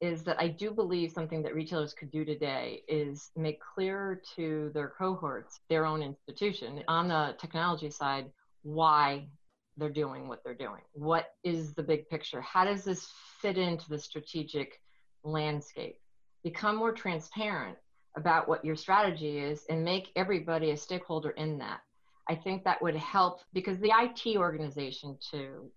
is 0.00 0.22
that 0.24 0.40
I 0.40 0.48
do 0.48 0.70
believe 0.70 1.12
something 1.12 1.42
that 1.42 1.54
retailers 1.54 1.94
could 1.94 2.10
do 2.10 2.24
today 2.24 2.82
is 2.88 3.30
make 3.36 3.60
clear 3.60 4.22
to 4.36 4.70
their 4.74 4.92
cohorts, 4.98 5.60
their 5.68 5.84
own 5.86 6.02
institution, 6.02 6.82
on 6.88 7.08
the 7.08 7.36
technology 7.38 7.90
side, 7.90 8.30
why 8.62 9.28
they're 9.76 9.88
doing 9.88 10.28
what 10.28 10.42
they're 10.44 10.54
doing. 10.54 10.82
What 10.92 11.26
is 11.44 11.74
the 11.74 11.82
big 11.82 12.08
picture? 12.08 12.40
How 12.40 12.64
does 12.64 12.84
this 12.84 13.08
fit 13.40 13.56
into 13.56 13.88
the 13.88 13.98
strategic 13.98 14.80
landscape? 15.22 15.98
Become 16.42 16.76
more 16.76 16.92
transparent 16.92 17.76
about 18.16 18.48
what 18.48 18.64
your 18.64 18.76
strategy 18.76 19.38
is 19.38 19.64
and 19.68 19.84
make 19.84 20.10
everybody 20.16 20.70
a 20.70 20.76
stakeholder 20.76 21.30
in 21.30 21.58
that. 21.58 21.80
I 22.28 22.34
think 22.34 22.64
that 22.64 22.82
would 22.82 22.96
help 22.96 23.40
because 23.52 23.78
the 23.78 23.92
IT 23.96 24.36
organization, 24.36 25.16
to 25.30 25.70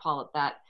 call 0.00 0.20
it 0.20 0.28
that, 0.34 0.60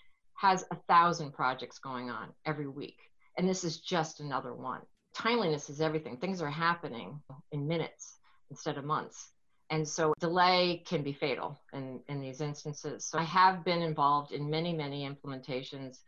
has 0.42 0.64
a 0.72 0.76
thousand 0.88 1.32
projects 1.32 1.78
going 1.78 2.10
on 2.10 2.28
every 2.46 2.66
week. 2.66 2.98
And 3.38 3.48
this 3.48 3.62
is 3.62 3.78
just 3.78 4.18
another 4.18 4.52
one. 4.54 4.80
Timeliness 5.14 5.70
is 5.70 5.80
everything. 5.80 6.16
Things 6.16 6.42
are 6.42 6.50
happening 6.50 7.20
in 7.52 7.68
minutes 7.68 8.16
instead 8.50 8.76
of 8.76 8.84
months. 8.84 9.30
And 9.70 9.86
so 9.86 10.12
delay 10.18 10.82
can 10.84 11.02
be 11.04 11.12
fatal 11.12 11.60
in, 11.72 12.00
in 12.08 12.20
these 12.20 12.40
instances. 12.40 13.06
So 13.06 13.18
I 13.20 13.22
have 13.22 13.64
been 13.64 13.82
involved 13.82 14.32
in 14.32 14.50
many, 14.50 14.72
many 14.74 15.08
implementations 15.08 15.98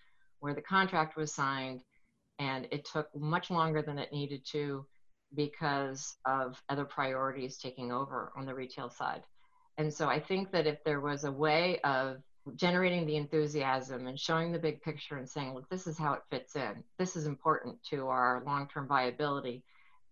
where 0.41 0.53
the 0.53 0.63
contract 0.63 1.17
was 1.17 1.33
signed 1.33 1.81
and 2.41 2.67
it 2.73 2.85
took 2.93 3.09
much 3.15 3.51
longer 3.51 3.83
than 3.83 3.99
it 3.99 4.13
needed 4.13 4.45
to 4.51 4.85
because 5.37 6.17
of 6.27 6.61
other 6.69 6.85
priorities 6.85 7.57
taking 7.57 7.93
over 7.93 8.33
on 8.37 8.47
the 8.47 8.55
retail 8.55 8.91
side. 8.91 9.23
And 9.79 9.95
so 9.95 10.09
I 10.09 10.19
think 10.19 10.51
that 10.51 10.67
if 10.67 10.83
there 10.85 11.01
was 11.01 11.23
a 11.23 11.33
way 11.33 11.79
of 11.85 12.17
generating 12.57 13.07
the 13.07 13.17
enthusiasm 13.17 14.07
and 14.07 14.19
showing 14.19 14.53
the 14.53 14.59
big 14.59 14.83
picture 14.83 15.17
and 15.17 15.29
saying, 15.29 15.55
look, 15.55 15.69
this 15.71 15.87
is 15.87 15.99
how 15.99 16.13
it 16.13 16.23
fits 16.31 16.57
in, 16.57 16.85
this 16.99 17.17
is 17.17 17.27
important 17.27 17.83
to 17.91 18.09
our 18.09 18.43
long 18.47 18.69
term 18.69 18.87
viability, 18.87 19.63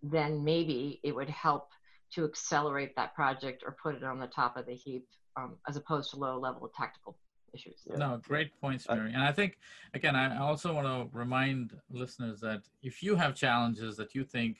then 0.01 0.43
maybe 0.43 0.99
it 1.03 1.15
would 1.15 1.29
help 1.29 1.69
to 2.13 2.25
accelerate 2.25 2.95
that 2.95 3.15
project 3.15 3.63
or 3.65 3.75
put 3.81 3.95
it 3.95 4.03
on 4.03 4.19
the 4.19 4.27
top 4.27 4.57
of 4.57 4.65
the 4.65 4.73
heap 4.73 5.07
um, 5.35 5.55
as 5.67 5.77
opposed 5.77 6.11
to 6.11 6.17
low 6.17 6.39
level 6.39 6.69
tactical 6.75 7.15
issues. 7.53 7.81
Yeah. 7.85 7.97
No, 7.97 8.21
great 8.23 8.59
points, 8.59 8.87
Mary. 8.89 9.13
And 9.13 9.23
I 9.23 9.31
think, 9.31 9.57
again, 9.93 10.15
I 10.15 10.39
also 10.39 10.73
want 10.73 10.87
to 10.87 11.17
remind 11.17 11.75
listeners 11.91 12.39
that 12.41 12.63
if 12.81 13.01
you 13.03 13.15
have 13.15 13.35
challenges 13.35 13.95
that 13.97 14.15
you 14.15 14.23
think 14.23 14.57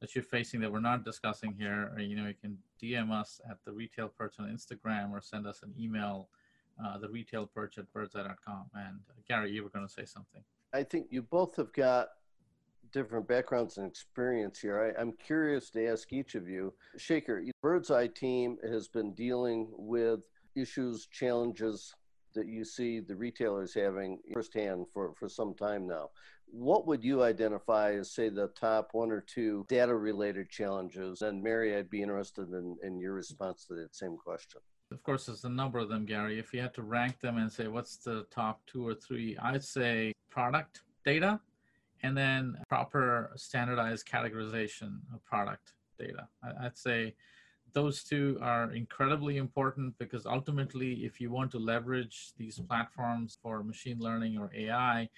that 0.00 0.14
you're 0.14 0.24
facing 0.24 0.60
that 0.60 0.70
we're 0.70 0.80
not 0.80 1.04
discussing 1.04 1.54
here, 1.58 1.92
or, 1.94 2.00
you 2.00 2.16
know, 2.16 2.28
you 2.28 2.34
can 2.40 2.58
DM 2.82 3.10
us 3.10 3.40
at 3.48 3.58
the 3.64 3.72
retail 3.72 4.08
person 4.08 4.44
on 4.44 4.54
Instagram 4.54 5.10
or 5.10 5.20
send 5.20 5.46
us 5.46 5.62
an 5.62 5.72
email, 5.78 6.28
uh, 6.84 6.98
the 6.98 7.08
retail 7.08 7.46
perch 7.46 7.78
at 7.78 7.92
birdzi.com. 7.92 8.66
And 8.74 9.00
uh, 9.10 9.14
Gary, 9.28 9.50
you 9.52 9.62
were 9.62 9.70
going 9.70 9.86
to 9.86 9.92
say 9.92 10.04
something. 10.04 10.42
I 10.72 10.82
think 10.82 11.06
you 11.10 11.22
both 11.22 11.56
have 11.56 11.72
got 11.72 12.08
different 12.92 13.26
backgrounds 13.28 13.78
and 13.78 13.86
experience 13.86 14.58
here. 14.58 14.94
I, 14.96 15.00
am 15.00 15.12
curious 15.12 15.70
to 15.70 15.86
ask 15.86 16.12
each 16.12 16.34
of 16.34 16.48
you. 16.48 16.72
Shekhar, 16.98 17.48
Bird's 17.62 17.90
Eye 17.90 18.06
team 18.08 18.58
has 18.62 18.88
been 18.88 19.14
dealing 19.14 19.68
with 19.72 20.20
issues, 20.54 21.06
challenges 21.06 21.94
that 22.34 22.46
you 22.46 22.64
see 22.64 23.00
the 23.00 23.16
retailers 23.16 23.74
having 23.74 24.18
firsthand 24.32 24.86
for, 24.92 25.14
for 25.18 25.28
some 25.28 25.54
time 25.54 25.86
now. 25.86 26.10
What 26.46 26.86
would 26.86 27.02
you 27.02 27.22
identify 27.22 27.94
as, 27.94 28.12
say, 28.12 28.28
the 28.28 28.48
top 28.48 28.90
one 28.92 29.10
or 29.10 29.22
two 29.22 29.66
data 29.68 29.94
related 29.94 30.48
challenges? 30.48 31.22
And 31.22 31.42
Mary, 31.42 31.76
I'd 31.76 31.90
be 31.90 32.02
interested 32.02 32.50
in, 32.50 32.76
in 32.82 33.00
your 33.00 33.14
response 33.14 33.64
to 33.66 33.74
that 33.74 33.96
same 33.96 34.16
question. 34.16 34.60
Of 34.92 35.02
course, 35.02 35.26
there's 35.26 35.44
a 35.44 35.48
number 35.48 35.78
of 35.78 35.88
them, 35.88 36.04
Gary. 36.04 36.38
If 36.38 36.54
you 36.54 36.60
had 36.60 36.74
to 36.74 36.82
rank 36.82 37.20
them 37.20 37.38
and 37.38 37.50
say, 37.50 37.66
what's 37.66 37.96
the 37.96 38.24
top 38.30 38.60
two 38.66 38.86
or 38.86 38.94
three, 38.94 39.36
I'd 39.38 39.64
say 39.64 40.12
product 40.30 40.82
data 41.04 41.40
and 42.02 42.16
then 42.16 42.56
proper 42.68 43.32
standardized 43.36 44.06
categorization 44.06 44.98
of 45.12 45.24
product 45.24 45.72
data. 45.98 46.28
I'd 46.60 46.78
say 46.78 47.14
those 47.72 48.04
two 48.04 48.38
are 48.40 48.72
incredibly 48.72 49.38
important 49.38 49.98
because 49.98 50.24
ultimately, 50.24 51.04
if 51.04 51.20
you 51.20 51.30
want 51.30 51.50
to 51.50 51.58
leverage 51.58 52.32
these 52.38 52.60
platforms 52.60 53.38
for 53.42 53.64
machine 53.64 53.98
learning 53.98 54.38
or 54.38 54.50
AI, 54.54 55.08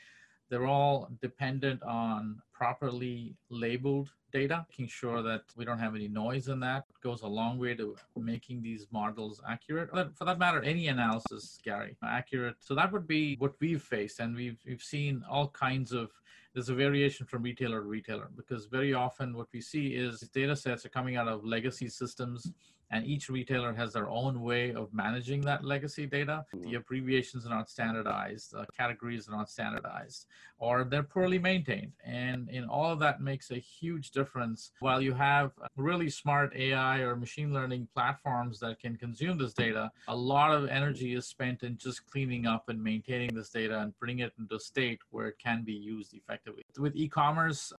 they're 0.49 0.67
all 0.67 1.11
dependent 1.21 1.83
on 1.83 2.41
properly 2.59 3.37
labeled 3.51 4.11
data, 4.33 4.67
making 4.69 4.89
sure 4.89 5.23
that 5.23 5.43
we 5.57 5.65
don't 5.65 5.79
have 5.79 5.95
any 5.95 6.09
noise 6.09 6.49
in 6.49 6.59
that 6.61 6.85
it 6.91 7.01
goes 7.03 7.23
a 7.23 7.27
long 7.27 7.59
way 7.59 7.75
to 7.75 7.97
making 8.17 8.61
these 8.61 8.87
models 8.91 9.41
accurate. 9.49 9.89
For 10.17 10.25
that 10.25 10.39
matter, 10.39 10.61
any 10.63 10.89
analysis, 10.89 11.59
Gary, 11.65 11.97
accurate. 12.03 12.57
So 12.59 12.75
that 12.75 12.93
would 12.93 13.07
be 13.07 13.37
what 13.39 13.55
we've 13.61 13.83
faced, 13.83 14.19
and 14.21 14.35
we've 14.35 14.59
we've 14.67 14.83
seen 14.83 15.25
all 15.31 15.49
kinds 15.49 15.93
of 15.93 16.11
there's 16.53 16.69
a 16.69 16.75
variation 16.75 17.25
from 17.27 17.43
retailer 17.43 17.81
to 17.81 17.87
retailer 17.87 18.29
because 18.35 18.67
very 18.67 18.93
often 18.93 19.37
what 19.37 19.47
we 19.53 19.61
see 19.61 19.89
is 19.95 20.21
data 20.41 20.57
sets 20.57 20.85
are 20.85 20.89
coming 20.89 21.17
out 21.17 21.29
of 21.29 21.45
legacy 21.45 21.89
systems 21.89 22.51
and 22.91 23.07
each 23.07 23.29
retailer 23.29 23.75
has 23.75 23.93
their 23.93 24.09
own 24.09 24.41
way 24.41 24.73
of 24.73 24.93
managing 24.93 25.43
that 25.43 25.65
legacy 25.65 26.07
data. 26.07 26.45
Mm-hmm. 26.55 26.71
The 26.71 26.77
abbreviations 26.77 27.47
are 27.47 27.51
not 27.51 27.69
standardized, 27.69 28.53
the 28.53 28.67
categories 28.77 29.29
are 29.29 29.33
not 29.33 29.51
standardized, 29.51 30.27
or 30.59 30.85
they're 30.85 31.03
poorly 31.03 31.39
maintained. 31.39 31.93
And 32.05 32.48
in 32.51 32.65
all 32.65 32.91
of 32.91 32.99
that 33.01 33.21
makes 33.21 33.51
a 33.51 33.59
huge 33.59 34.11
difference. 34.11 34.73
While 34.81 35.01
you 35.01 35.13
have 35.15 35.53
really 35.77 36.11
smart 36.11 36.55
AI 36.57 36.99
or 36.99 37.17
machine 37.17 37.53
learning 37.53 37.89
platforms 37.95 38.59
that 38.61 38.81
can 38.81 38.97
consume 38.97 39.39
this 39.39 39.53
data, 39.53 39.91
a 40.09 40.17
lot 40.17 40.53
of 40.53 40.69
energy 40.69 41.15
is 41.15 41.27
spent 41.27 41.63
in 41.63 41.77
just 41.77 42.07
cleaning 42.07 42.47
up 42.47 42.69
and 42.69 42.83
maintaining 42.83 43.35
this 43.35 43.51
data 43.51 43.81
and 43.81 43.99
putting 43.99 44.21
it 44.21 44.33
into 44.39 44.57
a 44.57 44.61
state 44.61 45.01
where 45.11 45.29
it 45.29 45.39
can 45.43 45.63
be 45.65 45.73
used 45.73 46.15
effectively. 46.15 46.63
With 46.79 46.97
e-commerce 46.97 47.73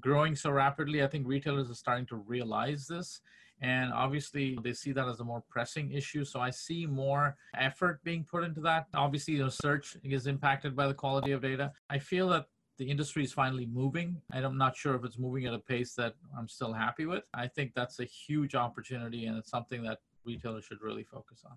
growing 0.00 0.34
so 0.34 0.50
rapidly, 0.50 1.02
I 1.02 1.06
think 1.06 1.26
retailers 1.26 1.70
are 1.70 1.74
starting 1.74 2.06
to 2.06 2.16
realize 2.16 2.86
this 2.86 3.20
and 3.60 3.92
obviously, 3.92 4.58
they 4.62 4.72
see 4.72 4.92
that 4.92 5.08
as 5.08 5.20
a 5.20 5.24
more 5.24 5.42
pressing 5.48 5.92
issue. 5.92 6.24
So 6.24 6.40
I 6.40 6.50
see 6.50 6.86
more 6.86 7.36
effort 7.56 8.02
being 8.04 8.24
put 8.24 8.44
into 8.44 8.60
that. 8.62 8.86
Obviously, 8.94 9.34
you 9.34 9.40
know, 9.40 9.48
search 9.48 9.96
is 10.02 10.26
impacted 10.26 10.74
by 10.74 10.88
the 10.88 10.94
quality 10.94 11.32
of 11.32 11.42
data. 11.42 11.72
I 11.88 11.98
feel 11.98 12.28
that 12.30 12.46
the 12.78 12.90
industry 12.90 13.24
is 13.24 13.32
finally 13.32 13.66
moving. 13.66 14.20
And 14.32 14.44
I'm 14.44 14.58
not 14.58 14.76
sure 14.76 14.94
if 14.94 15.04
it's 15.04 15.18
moving 15.18 15.46
at 15.46 15.54
a 15.54 15.58
pace 15.58 15.94
that 15.94 16.14
I'm 16.36 16.48
still 16.48 16.72
happy 16.72 17.06
with. 17.06 17.24
I 17.32 17.46
think 17.48 17.72
that's 17.74 18.00
a 18.00 18.04
huge 18.04 18.54
opportunity, 18.54 19.26
and 19.26 19.36
it's 19.36 19.50
something 19.50 19.82
that 19.84 19.98
retailers 20.24 20.64
should 20.64 20.80
really 20.82 21.04
focus 21.04 21.42
on. 21.44 21.56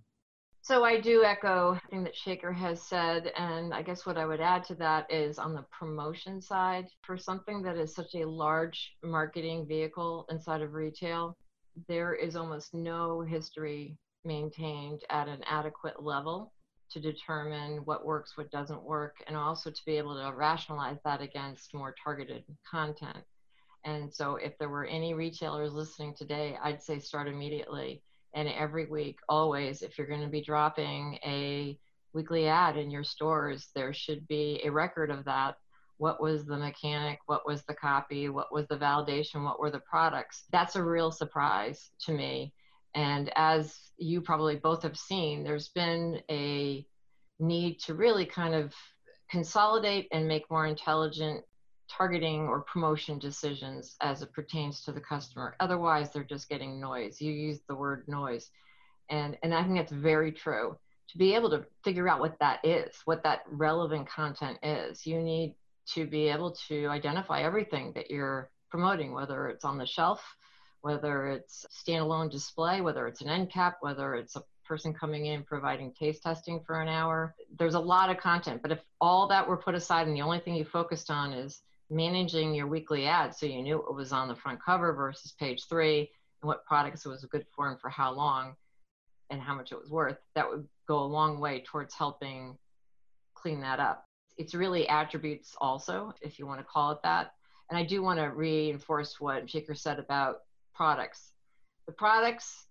So 0.62 0.83
I 0.83 1.00
do 1.00 1.24
echo 1.24 1.75
everything 1.75 2.03
that 2.03 2.15
Shekhar 2.15 2.53
has 2.53 2.81
said, 2.81 3.31
and 3.38 3.74
I 3.74 3.81
guess 3.81 4.05
what 4.05 4.17
I 4.17 4.25
would 4.25 4.41
add 4.41 4.65
to 4.65 4.75
that 4.75 5.09
is 5.09 5.39
on 5.39 5.53
the 5.53 5.65
promotion 5.71 6.41
side, 6.41 6.88
for 7.03 7.17
something 7.17 7.62
that 7.62 7.77
is 7.77 7.95
such 7.95 8.15
a 8.15 8.27
large 8.27 8.95
marketing 9.01 9.65
vehicle 9.65 10.25
inside 10.29 10.62
of 10.62 10.74
retail, 10.74 11.38
there 11.88 12.13
is 12.15 12.36
almost 12.36 12.74
no 12.74 13.21
history 13.21 13.97
maintained 14.25 15.03
at 15.09 15.29
an 15.29 15.41
adequate 15.45 16.03
level 16.03 16.51
to 16.91 17.00
determine 17.00 17.77
what 17.86 18.06
works, 18.06 18.38
what 18.38 18.51
doesn't 18.51 18.84
work, 18.84 19.15
and 19.27 19.36
also 19.36 19.70
to 19.70 19.86
be 19.86 19.98
able 19.98 20.15
to 20.15 20.36
rationalize 20.36 20.98
that 21.03 21.22
against 21.22 21.74
more 21.74 21.96
targeted 22.03 22.44
content. 22.70 23.24
And 23.86 24.13
so, 24.13 24.36
if 24.36 24.58
there 24.58 24.70
were 24.70 24.86
any 24.86 25.13
retailers 25.13 25.74
listening 25.74 26.13
today, 26.13 26.58
I'd 26.62 26.82
say 26.82 27.00
start 27.00 27.27
immediately. 27.27 28.01
And 28.34 28.50
every 28.50 28.86
week, 28.86 29.20
always, 29.29 29.82
if 29.82 29.98
you're 29.98 30.08
going 30.08 30.22
to 30.22 30.27
be 30.27 30.44
dropping 30.44 31.20
a 31.25 31.77
weekly 32.13 32.48
ad 32.48 32.77
in 32.77 32.91
your 32.91 33.03
stores, 33.03 33.70
there 33.75 33.94
should 33.94 34.27
be 34.27 34.62
a 34.63 34.72
record 34.72 35.10
of 35.10 35.25
that. 35.25 35.56
What 35.98 36.22
was 36.22 36.46
the 36.46 36.58
mechanic? 36.58 37.20
What 37.25 37.48
was 37.48 37.63
the 37.63 37.74
copy? 37.74 38.29
What 38.29 38.53
was 38.53 38.67
the 38.67 38.77
validation? 38.77 39.44
What 39.44 39.60
were 39.60 39.72
the 39.72 39.82
products? 39.89 40.44
That's 40.51 40.75
a 40.75 40.84
real 40.84 41.12
surprise 41.12 41.89
to 42.01 42.12
me 42.12 42.53
and 42.98 43.32
as 43.36 43.77
you 43.98 44.20
probably 44.20 44.58
both 44.58 44.84
have 44.84 44.98
seen 44.98 45.44
there's 45.44 45.70
been 45.70 46.20
a 46.30 46.86
need 47.39 47.80
to 47.80 47.94
really 47.94 48.25
kind 48.25 48.54
of 48.54 48.74
consolidate 49.30 50.08
and 50.12 50.27
make 50.27 50.50
more 50.50 50.66
intelligent 50.66 51.44
targeting 51.89 52.42
or 52.42 52.62
promotion 52.62 53.20
decisions 53.20 53.96
as 54.01 54.22
it 54.22 54.34
pertains 54.34 54.82
to 54.82 54.92
the 54.92 55.00
customer. 55.00 55.56
Otherwise, 55.60 56.12
they're 56.12 56.24
just 56.24 56.50
getting 56.50 56.80
noise. 56.80 57.22
You 57.22 57.32
use 57.32 57.60
the 57.68 57.75
word 57.75 58.04
noise. 58.08 58.50
And, 59.10 59.38
and 59.44 59.54
I 59.54 59.63
think 59.63 59.75
that's 59.75 59.92
very 59.92 60.32
true. 60.32 60.77
To 61.12 61.18
be 61.18 61.36
able 61.36 61.50
to 61.51 61.66
figure 61.84 62.10
out 62.10 62.20
what 62.20 62.38
that 62.39 62.66
is, 62.66 62.94
what 63.06 63.24
that 63.24 63.44
relevant 63.50 64.10
content 64.10 64.58
is, 64.62 65.06
you 65.06 65.22
need 65.22 65.56
to 65.94 66.06
be 66.06 66.27
able 66.27 66.58
to 66.68 66.88
identify 66.88 67.42
everything 67.42 67.94
that 67.96 68.12
you're 68.12 68.50
promoting, 68.70 69.13
whether 69.13 69.48
it's 69.48 69.63
on 69.63 69.77
the 69.77 69.86
shelf, 69.86 70.22
whether 70.81 71.27
it's 71.27 71.65
standalone 71.72 72.31
display, 72.31 72.81
whether 72.81 73.07
it's 73.07 73.22
an 73.22 73.29
end 73.29 73.51
cap, 73.51 73.77
whether 73.81 74.15
it's 74.15 74.36
a 74.36 74.43
person 74.65 74.93
coming 74.93 75.27
in 75.27 75.43
providing 75.43 75.93
taste 75.93 76.24
testing 76.24 76.62
for 76.65 76.81
an 76.81 76.89
hour. 76.89 77.34
There's 77.57 77.75
a 77.75 77.79
lot 77.79 78.10
of 78.10 78.17
content, 78.17 78.62
but 78.62 78.72
if 78.72 78.79
all 79.00 79.27
that 79.27 79.48
were 79.48 79.57
put 79.57 79.75
aside 79.75 80.07
and 80.07 80.15
the 80.15 80.22
only 80.22 80.39
thing 80.39 80.55
you 80.55 80.65
focused 80.65 81.10
on 81.10 81.34
is 81.34 81.62
managing 81.89 82.53
your 82.53 82.67
weekly 82.67 83.05
ads 83.05 83.39
so 83.39 83.46
you 83.46 83.62
knew 83.62 83.77
what 83.77 83.96
was 83.96 84.12
on 84.12 84.27
the 84.27 84.36
front 84.36 84.62
cover 84.62 84.93
versus 84.93 85.34
page 85.39 85.65
three 85.69 86.00
and 86.41 86.48
what 86.48 86.65
products 86.65 87.05
it 87.05 87.10
was 87.10 87.25
good 87.31 87.46
for 87.55 87.69
and 87.69 87.79
for 87.79 87.89
how 87.89 88.12
long 88.12 88.55
and 89.29 89.41
how 89.41 89.55
much 89.55 89.72
it 89.72 89.79
was 89.79 89.89
worth, 89.89 90.17
that 90.36 90.50
would 90.50 90.67
go 90.88 91.00
a 91.00 91.05
long 91.05 91.39
way 91.39 91.63
towards 91.65 91.93
helping 91.93 92.57
clean 93.36 93.62
that 93.62 93.79
up. 93.79 94.05
It's 94.38 94.53
really 94.53 94.88
attributes 94.88 95.55
also, 95.60 96.13
if 96.22 96.39
you 96.39 96.46
want 96.46 96.60
to 96.60 96.65
call 96.65 96.91
it 96.91 97.00
that. 97.03 97.34
And 97.69 97.77
I 97.77 97.84
do 97.84 98.01
want 98.01 98.19
to 98.19 98.25
reinforce 98.25 99.19
what 99.19 99.48
Shekhar 99.48 99.77
said 99.77 100.00
about 100.00 100.41
products. 100.77 101.31
The 101.88 101.93
products 101.93 102.67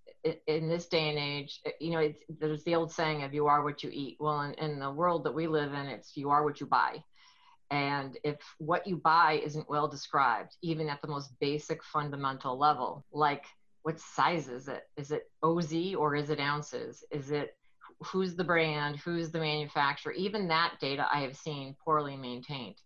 in 0.46 0.68
this 0.68 0.86
day 0.86 1.10
and 1.10 1.18
age, 1.18 1.60
eh, 1.66 1.72
you 1.80 1.90
know, 1.90 2.12
there's 2.28 2.64
the 2.64 2.74
old 2.74 2.92
saying 2.92 3.24
of 3.24 3.34
you 3.34 3.46
are 3.46 3.62
what 3.62 3.82
you 3.82 3.90
eat. 3.92 4.16
Well, 4.20 4.40
in, 4.42 4.54
in 4.54 4.78
the 4.78 4.90
world 4.90 5.24
that 5.24 5.34
we 5.34 5.46
live 5.46 5.72
in, 5.72 5.86
it's 5.86 6.16
you 6.16 6.30
are 6.30 6.44
what 6.44 6.60
you 6.60 6.66
buy. 6.66 7.02
And 7.70 8.16
if 8.22 8.36
what 8.58 8.86
you 8.86 8.96
buy 8.96 9.40
isn't 9.44 9.68
well 9.68 9.88
described, 9.88 10.56
even 10.62 10.88
at 10.88 11.02
the 11.02 11.08
most 11.08 11.30
basic 11.40 11.82
fundamental 11.82 12.56
level, 12.56 13.04
like 13.12 13.44
what 13.82 13.98
size 13.98 14.48
is 14.48 14.68
it? 14.68 14.82
Is 14.96 15.10
it 15.10 15.30
OZ 15.42 15.94
or 15.96 16.14
is 16.14 16.30
it 16.30 16.40
ounces? 16.40 17.04
Is 17.10 17.30
it 17.30 17.56
who's 18.04 18.36
the 18.36 18.44
brand? 18.44 18.96
Who's 18.96 19.30
the 19.30 19.40
manufacturer? 19.40 20.12
Even 20.12 20.48
that 20.48 20.74
data 20.80 21.06
I 21.12 21.20
have 21.20 21.36
seen 21.36 21.76
poorly 21.84 22.16
maintained. 22.16 22.76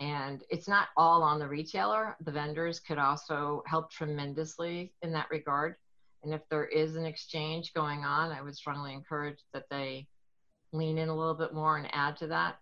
And 0.00 0.44
it's 0.48 0.68
not 0.68 0.88
all 0.96 1.22
on 1.22 1.38
the 1.38 1.48
retailer. 1.48 2.16
The 2.20 2.30
vendors 2.30 2.78
could 2.78 2.98
also 2.98 3.62
help 3.66 3.90
tremendously 3.90 4.92
in 5.02 5.12
that 5.12 5.30
regard. 5.30 5.76
And 6.22 6.32
if 6.32 6.42
there 6.48 6.66
is 6.66 6.96
an 6.96 7.04
exchange 7.04 7.74
going 7.74 8.04
on, 8.04 8.32
I 8.32 8.42
would 8.42 8.56
strongly 8.56 8.92
encourage 8.92 9.38
that 9.52 9.68
they 9.70 10.06
lean 10.72 10.98
in 10.98 11.08
a 11.08 11.16
little 11.16 11.34
bit 11.34 11.54
more 11.54 11.78
and 11.78 11.88
add 11.92 12.16
to 12.18 12.28
that 12.28 12.58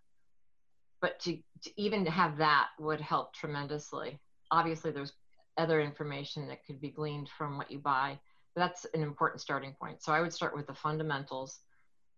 but 1.01 1.21
to, 1.21 1.37
to 1.63 1.71
even 1.77 2.07
have 2.07 2.39
that 2.39 2.69
would 2.79 3.01
help 3.01 3.35
tremendously. 3.35 4.19
Obviously, 4.51 4.91
there's 4.91 5.13
other 5.57 5.81
information 5.81 6.49
that 6.49 6.65
could 6.67 6.81
be 6.81 6.91
gleaned 6.91 7.29
from 7.37 7.57
what 7.57 7.71
you 7.71 7.79
buy. 7.79 8.19
But 8.55 8.63
that's 8.63 8.87
an 8.95 9.03
important 9.03 9.41
starting 9.41 9.75
point. 9.81 10.03
So 10.03 10.13
I 10.13 10.21
would 10.21 10.33
start 10.33 10.57
with 10.57 10.67
the 10.67 10.75
fundamentals. 10.75 11.61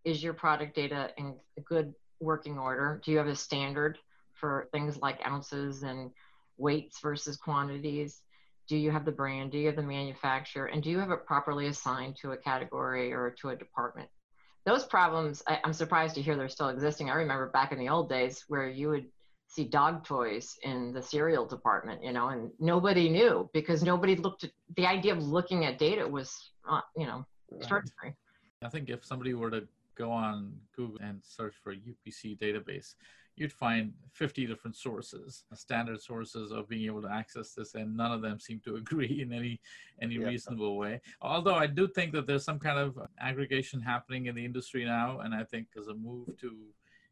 Is 0.05 0.23
your 0.23 0.33
product 0.33 0.75
data 0.75 1.11
in 1.17 1.35
good 1.65 1.95
working 2.21 2.59
order? 2.59 3.01
Do 3.05 3.11
you 3.11 3.19
have 3.19 3.27
a 3.27 3.37
standard 3.37 3.99
for 4.41 4.69
things 4.73 4.99
like 4.99 5.27
ounces 5.27 5.83
and 5.83 6.11
weights 6.57 7.01
versus 7.01 7.37
quantities? 7.37 8.23
Do 8.69 8.77
you 8.77 8.91
have 8.91 9.05
the 9.05 9.13
brand? 9.13 9.53
Do 9.53 9.59
you 9.59 9.67
have 9.67 9.77
the 9.77 9.83
manufacturer? 9.83 10.67
And 10.67 10.83
do 10.83 10.91
you 10.91 10.99
have 10.99 11.11
it 11.11 11.27
properly 11.27 11.69
assigned 11.69 12.17
to 12.17 12.33
a 12.33 12.37
category 12.37 13.13
or 13.13 13.35
to 13.41 13.51
a 13.51 13.57
department? 13.57 14.09
those 14.69 14.85
problems 14.85 15.43
I, 15.49 15.61
am 15.65 15.73
surprised 15.73 16.15
to 16.17 16.23
hear 16.23 16.37
they're 16.37 16.49
still 16.49 16.69
existing 16.69 17.11
i 17.11 17.15
remember 17.15 17.49
back 17.49 17.73
in 17.73 17.79
the 17.79 17.89
old 17.89 18.09
days 18.11 18.45
where 18.49 18.69
you 18.69 18.91
would 18.91 19.07
see 19.47 19.65
dog 19.65 20.05
toys 20.05 20.59
in 20.63 20.93
the 20.93 21.03
cereal 21.03 21.47
department 21.47 22.05
you 22.05 22.13
know 22.13 22.29
and 22.29 22.51
nobody 22.61 23.09
knew 23.09 23.49
because 23.55 23.83
nobody 23.83 24.15
looked 24.15 24.45
at 24.45 24.51
the 24.77 24.87
idea 24.87 25.13
of 25.13 25.23
looking 25.23 25.65
at 25.65 25.79
data 25.79 26.07
was 26.07 26.51
uh, 26.69 26.83
you 26.97 27.07
know 27.07 27.25
extraordinary 27.57 28.15
i 28.63 28.69
think 28.69 28.91
if 28.91 29.05
somebody 29.05 29.33
were 29.33 29.51
to 29.51 29.67
go 29.95 30.11
on 30.11 30.53
google 30.77 30.99
and 31.01 31.21
search 31.25 31.55
for 31.63 31.75
upc 31.75 32.39
database 32.39 32.95
you'd 33.39 33.53
find 33.53 33.93
50 34.13 34.47
different 34.47 34.77
sources, 34.77 35.45
standard 35.55 36.01
sources 36.01 36.51
of 36.51 36.69
being 36.69 36.87
able 36.87 37.03
to 37.03 37.11
access 37.11 37.55
this, 37.55 37.75
and 37.75 37.97
none 37.97 38.13
of 38.13 38.23
them 38.23 38.39
seem 38.47 38.61
to 38.65 38.77
agree 38.77 39.21
in 39.23 39.33
any 39.33 39.61
any 40.01 40.17
yeah. 40.17 40.27
reasonable 40.27 40.77
way. 40.77 41.01
Although 41.21 41.55
I 41.55 41.67
do 41.67 41.87
think 41.89 42.13
that 42.13 42.27
there's 42.27 42.45
some 42.45 42.59
kind 42.59 42.79
of 42.79 42.99
aggregation 43.21 43.81
happening 43.81 44.27
in 44.27 44.35
the 44.35 44.45
industry 44.45 44.85
now, 44.85 45.21
and 45.21 45.35
I 45.35 45.45
think 45.45 45.69
there's 45.75 45.89
a 45.89 45.95
move 45.95 46.37
to 46.41 46.57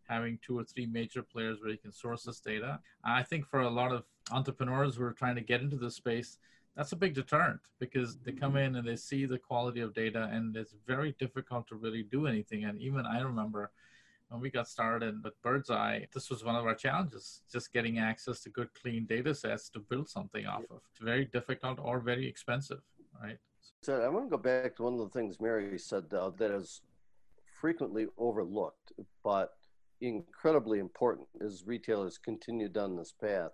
having 0.08 0.38
two 0.40 0.58
or 0.58 0.64
three 0.64 0.86
major 0.86 1.22
players 1.22 1.60
where 1.60 1.70
you 1.70 1.78
can 1.78 1.92
source 1.92 2.24
this 2.24 2.40
data. 2.40 2.78
I 3.04 3.22
think 3.22 3.46
for 3.46 3.60
a 3.60 3.70
lot 3.70 3.92
of 3.92 4.04
entrepreneurs 4.30 4.96
who 4.96 5.04
are 5.04 5.12
trying 5.12 5.34
to 5.34 5.40
get 5.40 5.60
into 5.60 5.76
this 5.76 5.96
space, 5.96 6.38
that's 6.76 6.92
a 6.92 6.96
big 6.96 7.14
deterrent 7.14 7.60
because 7.80 8.18
they 8.18 8.32
come 8.32 8.56
in 8.56 8.76
and 8.76 8.86
they 8.86 8.96
see 8.96 9.24
the 9.24 9.38
quality 9.38 9.80
of 9.80 9.94
data 9.94 10.28
and 10.30 10.54
it's 10.56 10.74
very 10.86 11.16
difficult 11.18 11.66
to 11.68 11.74
really 11.74 12.02
do 12.02 12.26
anything. 12.26 12.64
And 12.64 12.78
even 12.78 13.06
I 13.06 13.20
remember 13.20 13.70
when 14.28 14.40
we 14.40 14.50
got 14.50 14.68
started 14.68 15.22
with 15.22 15.40
Birdzi, 15.42 16.06
this 16.12 16.30
was 16.30 16.44
one 16.44 16.56
of 16.56 16.66
our 16.66 16.74
challenges, 16.74 17.42
just 17.52 17.72
getting 17.72 17.98
access 17.98 18.42
to 18.42 18.50
good, 18.50 18.68
clean 18.80 19.06
data 19.06 19.34
sets 19.34 19.68
to 19.70 19.80
build 19.80 20.08
something 20.08 20.46
off 20.46 20.64
of. 20.70 20.80
It's 20.90 21.00
very 21.00 21.26
difficult 21.26 21.78
or 21.80 22.00
very 22.00 22.26
expensive, 22.26 22.80
right? 23.22 23.38
So 23.82 24.02
I 24.02 24.08
want 24.08 24.26
to 24.26 24.36
go 24.36 24.42
back 24.42 24.76
to 24.76 24.82
one 24.82 24.94
of 24.94 24.98
the 25.00 25.08
things 25.08 25.40
Mary 25.40 25.78
said 25.78 26.04
uh, 26.12 26.30
that 26.38 26.50
is 26.50 26.82
frequently 27.60 28.06
overlooked, 28.18 28.92
but 29.22 29.50
incredibly 30.00 30.78
important 30.80 31.28
as 31.44 31.64
retailers 31.66 32.18
continue 32.18 32.68
down 32.68 32.96
this 32.96 33.12
path, 33.12 33.52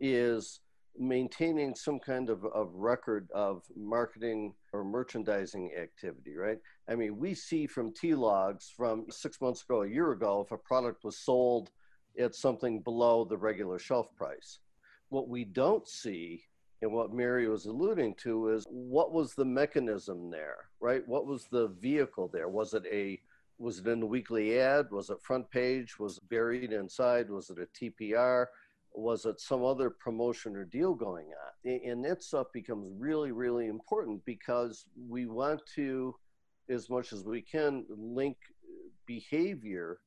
is 0.00 0.60
maintaining 0.96 1.74
some 1.74 1.98
kind 1.98 2.30
of, 2.30 2.44
of 2.46 2.70
record 2.72 3.28
of 3.34 3.62
marketing 3.76 4.54
or 4.72 4.84
merchandising 4.84 5.72
activity, 5.80 6.36
right? 6.36 6.58
I 6.88 6.94
mean, 6.94 7.16
we 7.18 7.34
see 7.34 7.66
from 7.66 7.92
T 7.92 8.14
logs 8.14 8.72
from 8.76 9.06
six 9.10 9.40
months 9.40 9.62
ago, 9.62 9.82
a 9.82 9.88
year 9.88 10.12
ago, 10.12 10.42
if 10.44 10.52
a 10.52 10.58
product 10.58 11.04
was 11.04 11.18
sold 11.18 11.70
at 12.18 12.34
something 12.34 12.80
below 12.80 13.24
the 13.24 13.36
regular 13.36 13.78
shelf 13.78 14.14
price. 14.16 14.58
What 15.08 15.28
we 15.28 15.44
don't 15.44 15.88
see, 15.88 16.44
and 16.82 16.92
what 16.92 17.14
Mary 17.14 17.48
was 17.48 17.66
alluding 17.66 18.14
to, 18.16 18.48
is 18.48 18.66
what 18.68 19.12
was 19.12 19.34
the 19.34 19.44
mechanism 19.44 20.30
there, 20.30 20.68
right? 20.80 21.06
What 21.08 21.26
was 21.26 21.46
the 21.50 21.68
vehicle 21.80 22.28
there? 22.32 22.48
Was 22.48 22.74
it 22.74 22.84
a 22.90 23.20
was 23.56 23.78
it 23.78 23.86
in 23.86 24.00
the 24.00 24.06
weekly 24.06 24.58
ad? 24.58 24.90
Was 24.90 25.10
it 25.10 25.22
front 25.22 25.48
page? 25.48 25.98
Was 26.00 26.18
it 26.18 26.28
buried 26.28 26.72
inside? 26.72 27.30
Was 27.30 27.50
it 27.50 27.58
a 27.58 27.66
TPR? 27.66 28.46
was 28.94 29.26
it 29.26 29.40
some 29.40 29.64
other 29.64 29.90
promotion 29.90 30.54
or 30.54 30.64
deal 30.64 30.94
going 30.94 31.26
on? 31.26 31.80
And 31.84 32.04
that 32.04 32.22
stuff 32.22 32.46
becomes 32.52 32.86
really, 32.96 33.32
really 33.32 33.66
important 33.66 34.24
because 34.24 34.86
we 35.08 35.26
want 35.26 35.62
to, 35.74 36.14
as 36.68 36.88
much 36.90 37.12
as 37.12 37.24
we 37.24 37.40
can, 37.42 37.84
link 37.88 38.36
behavior 39.06 39.98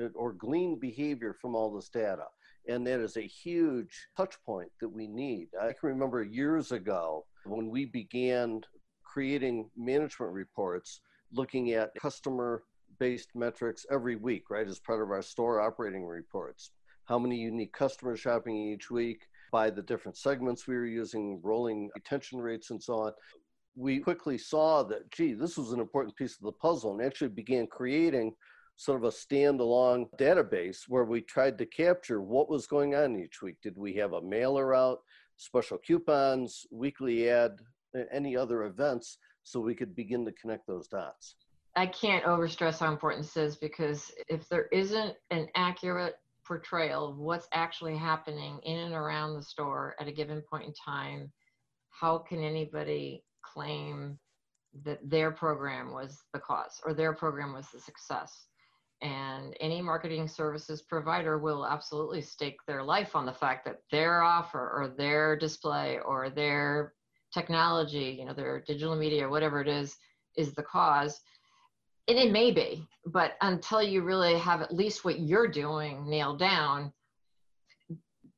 uh, 0.00 0.08
or 0.14 0.32
glean 0.32 0.78
behavior 0.78 1.34
from 1.40 1.54
all 1.54 1.74
this 1.74 1.88
data. 1.88 2.24
And 2.68 2.86
that 2.86 3.00
is 3.00 3.16
a 3.16 3.26
huge 3.26 4.08
touch 4.16 4.34
point 4.44 4.70
that 4.80 4.88
we 4.88 5.06
need. 5.06 5.48
I 5.60 5.66
can 5.66 5.90
remember 5.90 6.22
years 6.22 6.72
ago 6.72 7.24
when 7.44 7.70
we 7.70 7.86
began 7.86 8.62
creating 9.04 9.70
management 9.76 10.32
reports 10.32 11.00
looking 11.32 11.72
at 11.72 11.94
customer 12.00 12.64
based 12.98 13.30
metrics 13.34 13.86
every 13.90 14.16
week, 14.16 14.44
right, 14.50 14.66
as 14.66 14.78
part 14.78 15.02
of 15.02 15.10
our 15.10 15.22
store 15.22 15.60
operating 15.60 16.04
reports 16.04 16.70
how 17.06 17.18
many 17.18 17.36
unique 17.36 17.72
customers 17.72 18.20
shopping 18.20 18.56
each 18.56 18.90
week, 18.90 19.26
by 19.52 19.70
the 19.70 19.82
different 19.82 20.16
segments 20.16 20.66
we 20.66 20.74
were 20.74 20.86
using, 20.86 21.40
rolling 21.42 21.88
retention 21.94 22.38
rates, 22.38 22.70
and 22.70 22.82
so 22.82 22.94
on. 22.94 23.12
We 23.76 24.00
quickly 24.00 24.38
saw 24.38 24.82
that, 24.84 25.10
gee, 25.10 25.34
this 25.34 25.58
was 25.58 25.72
an 25.72 25.80
important 25.80 26.16
piece 26.16 26.36
of 26.36 26.42
the 26.42 26.52
puzzle 26.52 26.92
and 26.92 27.02
actually 27.02 27.28
began 27.28 27.66
creating 27.66 28.34
sort 28.76 29.02
of 29.02 29.04
a 29.04 29.14
standalone 29.14 30.06
database 30.18 30.80
where 30.88 31.04
we 31.04 31.20
tried 31.20 31.58
to 31.58 31.66
capture 31.66 32.20
what 32.20 32.48
was 32.48 32.66
going 32.66 32.94
on 32.94 33.16
each 33.16 33.42
week. 33.42 33.56
Did 33.62 33.76
we 33.76 33.94
have 33.94 34.12
a 34.12 34.22
mailer 34.22 34.74
out, 34.74 35.00
special 35.36 35.78
coupons, 35.78 36.66
weekly 36.70 37.28
ad, 37.28 37.52
any 38.12 38.36
other 38.36 38.64
events, 38.64 39.18
so 39.42 39.60
we 39.60 39.74
could 39.74 39.94
begin 39.94 40.24
to 40.24 40.32
connect 40.32 40.66
those 40.66 40.88
dots? 40.88 41.36
I 41.76 41.86
can't 41.86 42.24
overstress 42.24 42.78
how 42.80 42.90
important 42.90 43.24
this 43.24 43.36
is 43.36 43.56
because 43.56 44.10
if 44.28 44.48
there 44.48 44.68
isn't 44.72 45.14
an 45.30 45.48
accurate 45.54 46.14
portrayal 46.46 47.08
of 47.08 47.18
what's 47.18 47.48
actually 47.52 47.96
happening 47.96 48.58
in 48.62 48.78
and 48.78 48.94
around 48.94 49.34
the 49.34 49.42
store 49.42 49.94
at 50.00 50.08
a 50.08 50.12
given 50.12 50.42
point 50.50 50.64
in 50.64 50.72
time, 50.72 51.30
how 51.90 52.18
can 52.18 52.42
anybody 52.42 53.22
claim 53.52 54.18
that 54.84 54.98
their 55.08 55.30
program 55.30 55.92
was 55.92 56.22
the 56.32 56.40
cause 56.40 56.80
or 56.84 56.92
their 56.92 57.12
program 57.14 57.52
was 57.52 57.66
the 57.72 57.80
success? 57.80 58.46
And 59.02 59.54
any 59.60 59.82
marketing 59.82 60.26
services 60.26 60.82
provider 60.82 61.38
will 61.38 61.66
absolutely 61.66 62.22
stake 62.22 62.56
their 62.66 62.82
life 62.82 63.14
on 63.14 63.26
the 63.26 63.32
fact 63.32 63.64
that 63.66 63.82
their 63.90 64.22
offer 64.22 64.58
or 64.58 64.88
their 64.88 65.36
display 65.36 65.98
or 66.04 66.30
their 66.30 66.94
technology, 67.32 68.16
you 68.18 68.24
know, 68.24 68.32
their 68.32 68.62
digital 68.66 68.96
media, 68.96 69.28
whatever 69.28 69.60
it 69.60 69.68
is, 69.68 69.96
is 70.36 70.54
the 70.54 70.62
cause. 70.62 71.20
and 72.08 72.18
it 72.18 72.30
may 72.32 72.50
be, 72.52 72.86
but 73.06 73.36
until 73.40 73.82
you 73.82 74.02
really 74.02 74.38
have 74.38 74.62
at 74.62 74.72
least 74.72 75.04
what 75.04 75.18
you're 75.20 75.48
doing 75.48 76.08
nailed 76.08 76.38
down, 76.38 76.92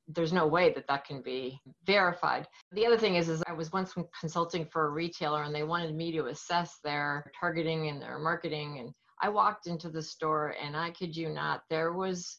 there's 0.08 0.32
no 0.32 0.46
way 0.46 0.72
that 0.72 0.86
that 0.88 1.04
can 1.04 1.20
be 1.20 1.60
verified. 1.84 2.48
The 2.72 2.86
other 2.86 2.98
thing 2.98 3.16
is, 3.16 3.28
is 3.28 3.42
I 3.46 3.52
was 3.52 3.72
once 3.72 3.94
consulting 4.18 4.64
for 4.64 4.86
a 4.86 4.90
retailer 4.90 5.42
and 5.42 5.54
they 5.54 5.64
wanted 5.64 5.94
me 5.94 6.12
to 6.12 6.26
assess 6.26 6.78
their 6.82 7.30
targeting 7.38 7.88
and 7.88 8.00
their 8.00 8.18
marketing. 8.18 8.78
And 8.80 8.92
I 9.20 9.28
walked 9.28 9.66
into 9.66 9.90
the 9.90 10.02
store 10.02 10.54
and 10.62 10.76
I 10.76 10.90
kid 10.90 11.16
you 11.16 11.28
not, 11.28 11.62
there 11.68 11.92
was 11.92 12.38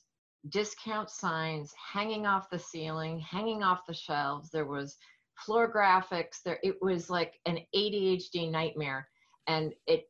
discount 0.49 1.11
signs 1.11 1.73
hanging 1.73 2.25
off 2.25 2.49
the 2.49 2.59
ceiling, 2.59 3.19
hanging 3.19 3.61
off 3.61 3.85
the 3.87 3.93
shelves. 3.93 4.49
There 4.49 4.65
was 4.65 4.97
floor 5.45 5.71
graphics. 5.71 6.41
There, 6.43 6.59
it 6.63 6.81
was 6.81 7.09
like 7.09 7.39
an 7.45 7.59
ADHD 7.75 8.49
nightmare. 8.49 9.07
And 9.47 9.73
it, 9.85 10.05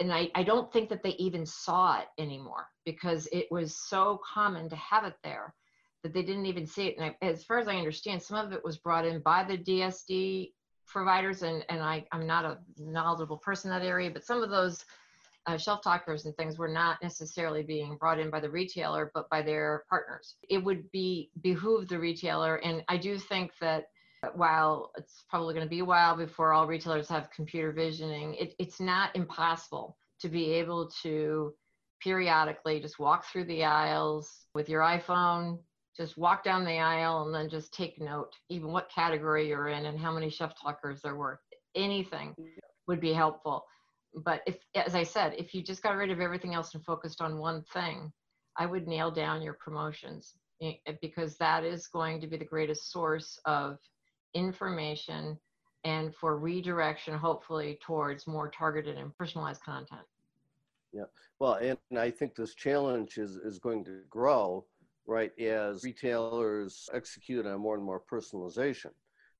and 0.00 0.12
I, 0.12 0.30
I 0.34 0.42
don't 0.42 0.72
think 0.72 0.88
that 0.88 1.04
they 1.04 1.10
even 1.10 1.46
saw 1.46 2.00
it 2.00 2.08
anymore 2.18 2.66
because 2.84 3.28
it 3.30 3.46
was 3.52 3.76
so 3.76 4.20
common 4.34 4.68
to 4.70 4.76
have 4.76 5.04
it 5.04 5.14
there 5.22 5.54
that 6.02 6.12
they 6.12 6.22
didn't 6.22 6.46
even 6.46 6.66
see 6.66 6.88
it. 6.88 6.96
And 6.98 7.06
I, 7.06 7.26
as 7.26 7.44
far 7.44 7.58
as 7.58 7.68
I 7.68 7.76
understand, 7.76 8.22
some 8.22 8.44
of 8.44 8.52
it 8.52 8.64
was 8.64 8.76
brought 8.78 9.06
in 9.06 9.20
by 9.20 9.44
the 9.44 9.58
DSD 9.58 10.52
providers, 10.86 11.42
and, 11.42 11.64
and 11.68 11.82
I, 11.82 12.04
I'm 12.12 12.26
not 12.26 12.44
a 12.44 12.58
knowledgeable 12.78 13.38
person 13.38 13.72
in 13.72 13.78
that 13.78 13.86
area, 13.86 14.10
but 14.10 14.24
some 14.24 14.42
of 14.42 14.50
those 14.50 14.84
uh, 15.46 15.56
shelf 15.56 15.82
talkers 15.82 16.26
and 16.26 16.36
things 16.36 16.58
were 16.58 16.68
not 16.68 17.02
necessarily 17.02 17.62
being 17.62 17.96
brought 17.96 18.18
in 18.18 18.30
by 18.30 18.40
the 18.40 18.50
retailer, 18.50 19.10
but 19.14 19.28
by 19.30 19.42
their 19.42 19.84
partners. 19.88 20.36
It 20.48 20.58
would 20.58 20.90
be 20.90 21.30
behoove 21.42 21.88
the 21.88 21.98
retailer, 21.98 22.56
and 22.56 22.82
I 22.88 22.96
do 22.96 23.18
think 23.18 23.52
that 23.60 23.86
while 24.34 24.90
it's 24.96 25.24
probably 25.28 25.54
going 25.54 25.66
to 25.66 25.70
be 25.70 25.80
a 25.80 25.84
while 25.84 26.16
before 26.16 26.52
all 26.52 26.66
retailers 26.66 27.08
have 27.08 27.30
computer 27.30 27.72
visioning, 27.72 28.34
it, 28.34 28.54
it's 28.58 28.80
not 28.80 29.14
impossible 29.14 29.96
to 30.20 30.28
be 30.28 30.52
able 30.52 30.90
to 31.02 31.54
periodically 32.00 32.80
just 32.80 32.98
walk 32.98 33.24
through 33.26 33.44
the 33.44 33.64
aisles 33.64 34.46
with 34.54 34.68
your 34.68 34.82
iPhone, 34.82 35.58
just 35.96 36.16
walk 36.18 36.44
down 36.44 36.64
the 36.64 36.78
aisle 36.78 37.24
and 37.24 37.34
then 37.34 37.48
just 37.48 37.72
take 37.72 38.00
note, 38.00 38.32
even 38.48 38.70
what 38.70 38.90
category 38.94 39.48
you're 39.48 39.68
in 39.68 39.86
and 39.86 39.98
how 39.98 40.12
many 40.12 40.28
shelf 40.28 40.52
talkers 40.60 41.00
there 41.02 41.16
were. 41.16 41.40
Anything 41.74 42.34
would 42.86 43.00
be 43.00 43.12
helpful. 43.12 43.64
But 44.24 44.42
if, 44.46 44.56
as 44.74 44.94
I 44.94 45.02
said, 45.02 45.34
if 45.36 45.54
you 45.54 45.62
just 45.62 45.82
got 45.82 45.96
rid 45.96 46.10
of 46.10 46.20
everything 46.20 46.54
else 46.54 46.74
and 46.74 46.84
focused 46.84 47.20
on 47.20 47.38
one 47.38 47.62
thing, 47.72 48.12
I 48.58 48.66
would 48.66 48.86
nail 48.86 49.10
down 49.10 49.42
your 49.42 49.54
promotions 49.54 50.34
eh, 50.62 50.74
because 51.02 51.36
that 51.38 51.64
is 51.64 51.86
going 51.86 52.20
to 52.20 52.26
be 52.26 52.36
the 52.36 52.44
greatest 52.44 52.90
source 52.90 53.38
of 53.44 53.78
information 54.34 55.38
and 55.84 56.14
for 56.14 56.38
redirection, 56.38 57.14
hopefully, 57.14 57.78
towards 57.82 58.26
more 58.26 58.50
targeted 58.50 58.98
and 58.98 59.16
personalized 59.16 59.62
content. 59.62 60.02
Yeah, 60.92 61.04
well, 61.38 61.54
and, 61.54 61.78
and 61.90 61.98
I 61.98 62.10
think 62.10 62.34
this 62.34 62.54
challenge 62.54 63.18
is, 63.18 63.36
is 63.36 63.58
going 63.58 63.84
to 63.84 64.00
grow 64.08 64.64
right, 65.06 65.32
as 65.38 65.84
retailers 65.84 66.88
execute 66.92 67.46
on 67.46 67.60
more 67.60 67.76
and 67.76 67.84
more 67.84 68.02
personalization, 68.10 68.90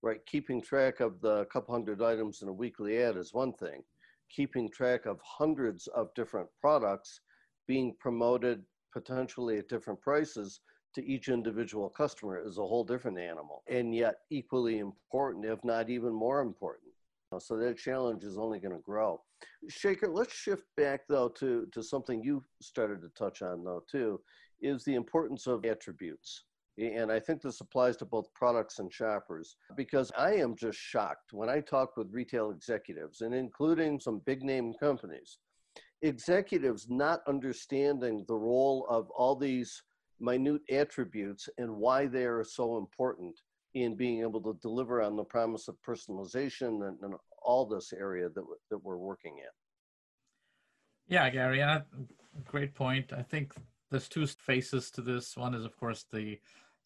right? 0.02 0.24
Keeping 0.26 0.62
track 0.62 1.00
of 1.00 1.20
the 1.20 1.44
couple 1.46 1.74
hundred 1.74 2.02
items 2.02 2.42
in 2.42 2.48
a 2.48 2.52
weekly 2.52 3.02
ad 3.02 3.16
is 3.16 3.32
one 3.32 3.52
thing. 3.52 3.82
Keeping 4.30 4.70
track 4.70 5.06
of 5.06 5.20
hundreds 5.22 5.86
of 5.88 6.12
different 6.14 6.48
products 6.60 7.20
being 7.66 7.94
promoted 7.98 8.62
potentially 8.92 9.58
at 9.58 9.68
different 9.68 10.00
prices 10.00 10.60
to 10.94 11.04
each 11.04 11.28
individual 11.28 11.90
customer 11.90 12.42
is 12.42 12.58
a 12.58 12.62
whole 12.62 12.84
different 12.84 13.18
animal, 13.18 13.62
and 13.68 13.94
yet 13.94 14.20
equally 14.30 14.78
important, 14.78 15.44
if 15.44 15.62
not 15.62 15.90
even 15.90 16.12
more 16.12 16.40
important. 16.40 16.92
Uh, 17.32 17.38
so 17.38 17.56
that 17.56 17.76
challenge 17.76 18.24
is 18.24 18.38
only 18.38 18.58
going 18.58 18.74
to 18.74 18.80
grow. 18.82 19.20
Shekhar, 19.68 20.08
let's 20.08 20.32
shift 20.32 20.64
back 20.76 21.02
though 21.08 21.28
to, 21.28 21.66
to 21.72 21.82
something 21.82 22.22
you 22.22 22.42
started 22.62 23.02
to 23.02 23.08
touch 23.10 23.42
on 23.42 23.64
though 23.64 23.82
too, 23.90 24.20
is 24.60 24.84
the 24.84 24.94
importance 24.94 25.46
of 25.46 25.64
attributes. 25.64 26.44
And 26.78 27.10
I 27.10 27.18
think 27.18 27.40
this 27.40 27.62
applies 27.62 27.96
to 27.98 28.04
both 28.04 28.32
products 28.34 28.80
and 28.80 28.92
shoppers 28.92 29.56
because 29.76 30.12
I 30.16 30.34
am 30.34 30.54
just 30.56 30.78
shocked 30.78 31.32
when 31.32 31.48
I 31.48 31.60
talk 31.60 31.96
with 31.96 32.12
retail 32.12 32.50
executives 32.50 33.22
and 33.22 33.34
including 33.34 33.98
some 33.98 34.20
big 34.26 34.42
name 34.42 34.74
companies, 34.78 35.38
executives 36.02 36.88
not 36.90 37.20
understanding 37.26 38.26
the 38.28 38.36
role 38.36 38.86
of 38.90 39.08
all 39.10 39.36
these 39.36 39.82
minute 40.20 40.60
attributes 40.70 41.48
and 41.56 41.70
why 41.70 42.06
they 42.06 42.24
are 42.24 42.44
so 42.44 42.76
important 42.76 43.34
in 43.74 43.94
being 43.94 44.20
able 44.20 44.40
to 44.40 44.58
deliver 44.60 45.02
on 45.02 45.16
the 45.16 45.24
promise 45.24 45.68
of 45.68 45.76
personalization 45.86 46.88
and, 46.88 46.98
and 47.02 47.14
all 47.42 47.66
this 47.66 47.92
area 47.92 48.28
that, 48.34 48.44
that 48.70 48.78
we're 48.78 48.96
working 48.96 49.38
in. 49.38 49.44
Yeah, 51.08 51.28
Gary, 51.30 51.64
great 52.44 52.74
point. 52.74 53.12
I 53.12 53.22
think 53.22 53.54
there's 53.90 54.08
two 54.08 54.26
faces 54.26 54.90
to 54.92 55.00
this. 55.00 55.36
One 55.36 55.54
is, 55.54 55.64
of 55.64 55.76
course, 55.76 56.04
the 56.12 56.38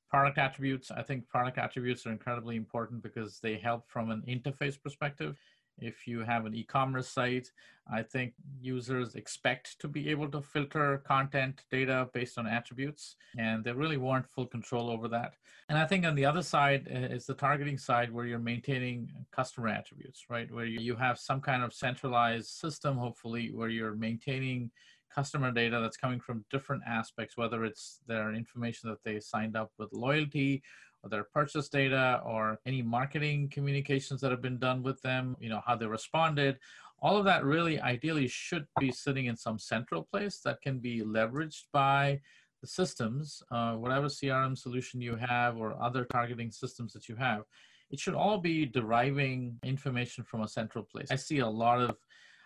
product 0.08 0.38
attributes. 0.38 0.90
I 0.90 1.02
think 1.02 1.28
product 1.28 1.58
attributes 1.58 2.06
are 2.06 2.12
incredibly 2.12 2.56
important 2.56 3.02
because 3.02 3.38
they 3.40 3.56
help 3.56 3.88
from 3.88 4.10
an 4.10 4.22
interface 4.28 4.80
perspective. 4.80 5.38
If 5.78 6.06
you 6.06 6.20
have 6.20 6.44
an 6.44 6.54
e-commerce 6.54 7.08
site, 7.08 7.50
I 7.90 8.02
think 8.02 8.34
users 8.60 9.14
expect 9.14 9.80
to 9.80 9.88
be 9.88 10.10
able 10.10 10.28
to 10.32 10.42
filter 10.42 11.02
content 11.06 11.62
data 11.70 12.08
based 12.12 12.36
on 12.38 12.46
attributes, 12.46 13.16
and 13.38 13.64
they 13.64 13.72
really 13.72 13.96
want 13.96 14.26
full 14.26 14.46
control 14.46 14.90
over 14.90 15.08
that. 15.08 15.36
And 15.70 15.78
I 15.78 15.86
think 15.86 16.04
on 16.04 16.14
the 16.14 16.26
other 16.26 16.42
side 16.42 16.86
uh, 16.90 17.14
is 17.14 17.24
the 17.24 17.34
targeting 17.34 17.78
side 17.78 18.12
where 18.12 18.26
you're 18.26 18.38
maintaining 18.38 19.10
customer 19.30 19.68
attributes, 19.68 20.26
right? 20.28 20.52
Where 20.52 20.66
you 20.66 20.96
have 20.96 21.18
some 21.18 21.40
kind 21.40 21.62
of 21.62 21.72
centralized 21.72 22.48
system, 22.48 22.98
hopefully, 22.98 23.50
where 23.52 23.68
you're 23.68 23.94
maintaining 23.94 24.70
customer 25.14 25.50
data 25.50 25.80
that's 25.80 25.96
coming 25.96 26.20
from 26.20 26.44
different 26.50 26.82
aspects, 26.86 27.36
whether 27.36 27.64
it's 27.64 28.00
their 28.06 28.32
information 28.34 28.88
that 28.90 29.02
they 29.04 29.20
signed 29.20 29.56
up 29.56 29.70
with 29.78 29.92
loyalty 29.92 30.62
or 31.02 31.10
their 31.10 31.24
purchase 31.24 31.68
data 31.68 32.20
or 32.24 32.58
any 32.66 32.82
marketing 32.82 33.48
communications 33.48 34.20
that 34.20 34.30
have 34.30 34.42
been 34.42 34.58
done 34.58 34.82
with 34.82 35.00
them, 35.02 35.36
you 35.40 35.48
know, 35.48 35.62
how 35.66 35.76
they 35.76 35.86
responded. 35.86 36.58
All 37.02 37.16
of 37.16 37.24
that 37.24 37.44
really 37.44 37.80
ideally 37.80 38.28
should 38.28 38.66
be 38.78 38.92
sitting 38.92 39.26
in 39.26 39.36
some 39.36 39.58
central 39.58 40.02
place 40.02 40.40
that 40.44 40.60
can 40.60 40.78
be 40.78 41.00
leveraged 41.00 41.64
by 41.72 42.20
the 42.60 42.66
systems, 42.66 43.42
uh, 43.50 43.72
whatever 43.72 44.06
CRM 44.06 44.56
solution 44.56 45.00
you 45.00 45.16
have 45.16 45.56
or 45.56 45.80
other 45.82 46.04
targeting 46.04 46.50
systems 46.50 46.92
that 46.92 47.08
you 47.08 47.16
have. 47.16 47.42
It 47.90 47.98
should 47.98 48.14
all 48.14 48.38
be 48.38 48.66
deriving 48.66 49.58
information 49.64 50.24
from 50.24 50.42
a 50.42 50.48
central 50.48 50.84
place. 50.84 51.08
I 51.10 51.16
see 51.16 51.38
a 51.38 51.48
lot 51.48 51.80
of 51.80 51.96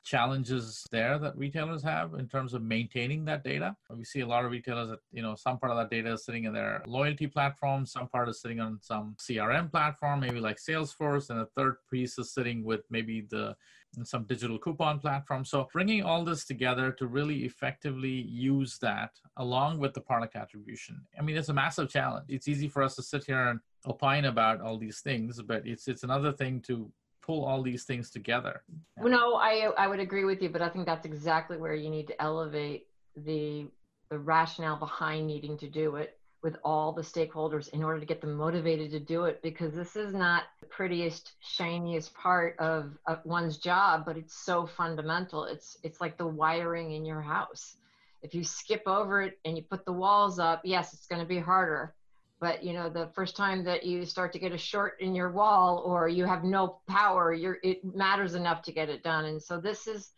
challenges 0.05 0.87
there 0.93 1.19
that 1.19 1.37
retailers 1.37 1.83
have 1.83 2.15
in 2.15 2.29
terms 2.29 2.55
of 2.55 2.63
maintaining 2.63 3.25
that 3.25 3.43
data. 3.43 3.75
We 3.91 4.05
see 4.05 4.21
a 4.21 4.27
lot 4.27 4.45
of 4.45 4.51
retailers 4.51 4.91
that, 4.91 5.01
you 5.13 5.23
know, 5.23 5.35
some 5.35 5.59
part 5.59 5.73
of 5.73 5.79
that 5.79 5.91
data 5.91 6.13
is 6.13 6.25
sitting 6.25 6.45
in 6.45 6.53
their 6.53 6.83
loyalty 6.87 7.27
platform, 7.27 7.87
some 7.87 8.09
part 8.09 8.29
is 8.29 8.41
sitting 8.41 8.61
on 8.61 8.79
some 8.83 9.17
CRM 9.19 9.71
platform, 9.71 10.21
maybe 10.21 10.41
like 10.41 10.59
Salesforce, 10.59 11.31
and 11.31 11.41
a 11.41 11.47
third 11.57 11.77
piece 11.91 12.19
is 12.19 12.33
sitting 12.33 12.65
with 12.65 12.83
maybe 12.91 13.27
the 13.31 13.57
some 14.03 14.25
digital 14.25 14.59
coupon 14.59 14.99
platform. 14.99 15.45
So 15.45 15.69
bringing 15.73 16.03
all 16.03 16.25
this 16.25 16.45
together 16.45 16.91
to 16.93 17.07
really 17.07 17.45
effectively 17.45 18.11
use 18.11 18.77
that 18.79 19.11
along 19.37 19.79
with 19.79 19.95
the 19.95 20.01
product 20.01 20.35
attribution. 20.35 21.01
I 21.17 21.23
mean, 21.23 21.37
it's 21.37 21.49
a 21.49 21.55
massive 21.55 21.89
challenge. 21.89 22.27
It's 22.29 22.49
easy 22.49 22.67
for 22.67 22.83
us 22.83 22.97
to 22.97 23.03
sit 23.03 23.25
here 23.25 23.49
and 23.49 23.61
opine 23.87 24.25
about 24.25 24.61
all 24.61 24.79
these 24.79 25.01
things, 25.01 25.41
but 25.43 25.65
it's 25.65 25.87
it's 25.87 26.03
another 26.03 26.33
thing 26.33 26.61
to 26.63 26.91
pull 27.25 27.45
all 27.45 27.63
these 27.63 27.85
things 27.85 28.11
together. 28.11 28.63
No, 28.99 29.35
I 29.35 29.71
I 29.79 29.87
would 29.87 30.01
agree 30.01 30.25
with 30.25 30.43
you, 30.43 30.49
but 30.49 30.63
I 30.63 30.69
think 30.69 30.87
that's 30.87 31.07
exactly 31.07 31.57
where 31.57 31.75
you 31.75 31.91
need 31.91 32.07
to 32.09 32.23
elevate 32.23 32.87
the 33.17 33.67
the 34.11 34.19
rationale 34.19 34.77
behind 34.77 35.27
needing 35.27 35.57
to 35.59 35.69
do 35.69 35.97
it 35.97 36.19
with 36.43 36.57
all 36.63 36.93
the 36.93 37.03
stakeholders 37.03 37.71
in 37.71 37.83
order 37.83 37.99
to 37.99 38.05
get 38.05 38.21
them 38.21 38.35
motivated 38.35 38.91
to 38.91 39.01
do 39.01 39.25
it 39.25 39.41
because 39.43 39.75
this 39.75 39.97
is 39.97 40.13
not 40.13 40.43
the 40.61 40.67
prettiest 40.67 41.33
shiniest 41.41 42.13
part 42.15 42.55
of, 42.59 42.99
of 43.07 43.19
one's 43.25 43.57
job 43.57 44.05
but 44.05 44.19
it's 44.19 44.35
so 44.35 44.67
fundamental. 44.67 45.45
It's 45.45 45.79
it's 45.83 46.03
like 46.03 46.19
the 46.19 46.27
wiring 46.27 46.93
in 46.93 47.07
your 47.07 47.23
house. 47.23 47.77
If 48.23 48.35
you 48.35 48.45
skip 48.45 48.83
over 48.87 49.23
it 49.23 49.39
and 49.47 49.57
you 49.57 49.63
put 49.63 49.87
the 49.87 49.93
walls 49.93 50.39
up 50.39 50.61
yes 50.65 50.93
it's 50.93 51.07
going 51.07 51.23
to 51.23 51.29
be 51.29 51.39
harder 51.39 51.95
but 52.45 52.63
you 52.63 52.75
know 52.75 52.91
the 52.91 53.09
first 53.15 53.37
time 53.37 53.65
that 53.65 53.85
you 53.85 54.05
start 54.05 54.31
to 54.31 54.39
get 54.39 54.53
a 54.53 54.59
short 54.59 55.01
in 55.01 55.15
your 55.15 55.33
wall 55.33 55.83
or 55.87 56.09
you 56.09 56.27
have 56.27 56.45
no 56.45 56.77
power 56.87 57.33
you're 57.33 57.57
it 57.63 57.83
matters 57.97 58.35
enough 58.35 58.61
to 58.61 58.71
get 58.71 58.91
it 58.91 59.03
done. 59.03 59.25
And 59.25 59.43
so 59.43 59.59
this 59.59 59.87
is 59.87 60.13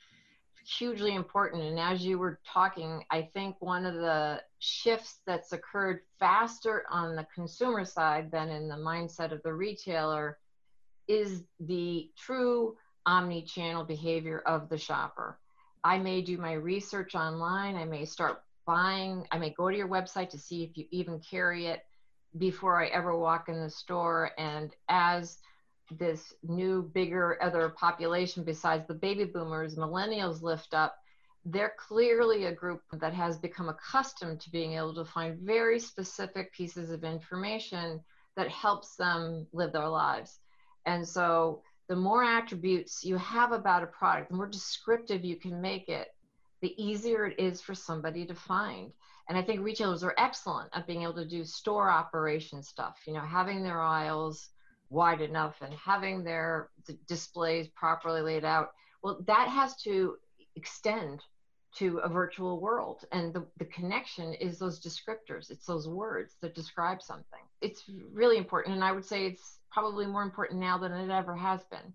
hugely 0.77 1.15
important. 1.15 1.63
And 1.63 1.79
as 1.79 2.05
you 2.05 2.19
were 2.19 2.41
talking 2.45 3.05
i 3.13 3.23
think 3.33 3.55
one 3.61 3.87
of 3.87 3.95
the 3.95 4.43
shifts 4.59 5.21
that's 5.25 5.53
occurred 5.53 6.01
faster 6.19 6.83
on 6.91 7.15
the 7.15 7.25
consumer 7.33 7.85
side 7.85 8.33
than 8.33 8.49
in 8.49 8.67
the 8.67 8.75
mindset 8.75 9.31
of 9.31 9.41
the 9.45 9.55
retailer 9.55 10.37
is 11.07 11.45
the 11.61 12.11
true 12.19 12.75
omni-channel 13.07 13.85
behavior 13.85 14.43
of 14.47 14.69
the 14.69 14.79
shopper. 14.79 15.39
I 15.85 15.99
may 15.99 16.23
do 16.23 16.37
my 16.39 16.55
research 16.55 17.15
online. 17.15 17.77
I 17.77 17.85
may 17.85 18.05
start 18.05 18.43
buying 18.67 19.25
i 19.31 19.39
may 19.39 19.51
go 19.51 19.71
to 19.71 19.77
your 19.77 19.89
website 19.89 20.29
to 20.29 20.37
see 20.37 20.65
if 20.65 20.77
you 20.77 20.85
even 20.91 21.21
carry 21.21 21.67
it 21.67 21.83
before 22.39 22.81
I 22.81 22.87
ever 22.89 23.17
walk 23.17 23.49
in 23.49 23.61
the 23.61 23.71
store. 23.71 24.31
And 24.39 24.75
as 24.89 25.39
this 25.91 26.35
new, 26.43 26.83
bigger 26.83 27.39
other 27.43 27.69
population 27.69 28.45
besides 28.45 28.87
the 28.87 28.95
baby 28.95 29.25
boomers, 29.25 29.77
millennials 29.77 30.43
lift 30.43 30.75
up, 30.75 30.97
they're 31.45 31.75
clearly 31.79 32.47
a 32.47 32.55
group 32.55 32.83
that 32.93 33.15
has 33.15 33.39
become 33.39 33.69
accustomed 33.69 34.41
to 34.41 34.51
being 34.51 34.73
able 34.73 34.95
to 34.95 35.05
find 35.05 35.39
very 35.39 35.79
specific 35.79 36.53
pieces 36.53 36.91
of 36.91 37.05
information 37.05 38.01
that 38.37 38.51
helps 38.51 38.97
them 38.97 39.47
live 39.53 39.73
their 39.73 39.89
lives. 39.89 40.41
And 40.87 41.07
so 41.07 41.63
the 41.89 41.97
more 41.97 42.25
attributes 42.25 43.05
you 43.05 43.17
have 43.17 43.53
about 43.53 43.85
a 43.85 43.87
product, 43.87 44.31
the 44.31 44.37
more 44.37 44.49
descriptive 44.49 45.25
you 45.25 45.37
can 45.37 45.61
make 45.61 45.89
it, 45.89 46.09
the 46.63 46.75
easier 46.83 47.27
it 47.27 47.39
is 47.39 47.61
for 47.61 47.75
somebody 47.75 48.27
to 48.27 48.35
find. 48.35 48.93
And 49.29 49.37
I 49.37 49.43
think 49.43 49.61
retailers 49.61 50.05
are 50.05 50.15
excellent 50.19 50.71
at 50.73 50.87
being 50.87 51.03
able 51.03 51.15
to 51.15 51.29
do 51.29 51.45
store 51.45 51.91
operation 51.91 52.63
stuff, 52.63 52.99
you 53.07 53.13
know, 53.13 53.21
having 53.21 53.63
their 53.63 53.81
aisles 53.81 54.51
wide 54.89 55.21
enough 55.21 55.57
and 55.63 55.75
having 55.75 56.23
their 56.23 56.71
displays 57.09 57.69
properly 57.69 58.21
laid 58.21 58.45
out. 58.45 58.71
Well, 59.03 59.21
that 59.27 59.49
has 59.49 59.77
to 59.83 60.17
extend 60.55 61.23
to 61.77 61.99
a 61.99 62.09
virtual 62.09 62.61
world. 62.61 63.05
And 63.13 63.35
the, 63.35 63.47
the 63.59 63.67
connection 63.67 64.33
is 64.35 64.59
those 64.59 64.81
descriptors, 64.81 65.51
it's 65.51 65.67
those 65.67 65.89
words 65.89 66.37
that 66.41 66.55
describe 66.55 67.03
something. 67.03 67.41
It's 67.61 67.85
really 68.13 68.39
important. 68.39 68.77
And 68.77 68.85
I 68.85 68.93
would 68.93 69.05
say 69.05 69.27
it's 69.27 69.59
probably 69.71 70.07
more 70.07 70.23
important 70.23 70.61
now 70.61 70.79
than 70.79 70.93
it 70.93 71.11
ever 71.11 71.35
has 71.35 71.65
been. 71.65 71.93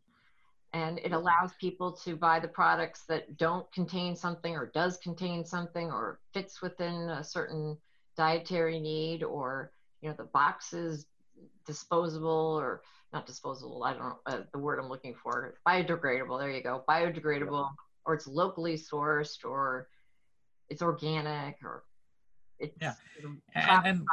And 0.73 0.99
it 0.99 1.11
allows 1.11 1.51
people 1.59 1.91
to 2.03 2.15
buy 2.15 2.39
the 2.39 2.47
products 2.47 3.03
that 3.07 3.37
don't 3.37 3.69
contain 3.73 4.15
something 4.15 4.55
or 4.55 4.71
does 4.73 4.97
contain 4.97 5.43
something 5.43 5.91
or 5.91 6.19
fits 6.33 6.61
within 6.61 7.09
a 7.09 7.23
certain 7.23 7.77
dietary 8.15 8.79
need 8.79 9.23
or, 9.23 9.71
you 10.01 10.09
know, 10.09 10.15
the 10.15 10.23
box 10.23 10.71
is 10.71 11.07
disposable 11.65 12.57
or 12.59 12.83
not 13.11 13.25
disposable. 13.25 13.83
I 13.83 13.93
don't 13.93 14.01
know 14.03 14.19
uh, 14.25 14.41
the 14.53 14.59
word 14.59 14.79
I'm 14.79 14.87
looking 14.87 15.13
for. 15.13 15.55
Biodegradable. 15.67 16.39
There 16.39 16.51
you 16.51 16.63
go. 16.63 16.83
Biodegradable 16.87 17.69
or 18.05 18.13
it's 18.13 18.27
locally 18.27 18.77
sourced 18.77 19.43
or 19.43 19.89
it's 20.69 20.81
organic 20.81 21.57
or 21.63 21.83
it's 22.59 22.77
yeah. 22.81 22.93
and, 23.55 23.85
and 23.85 24.07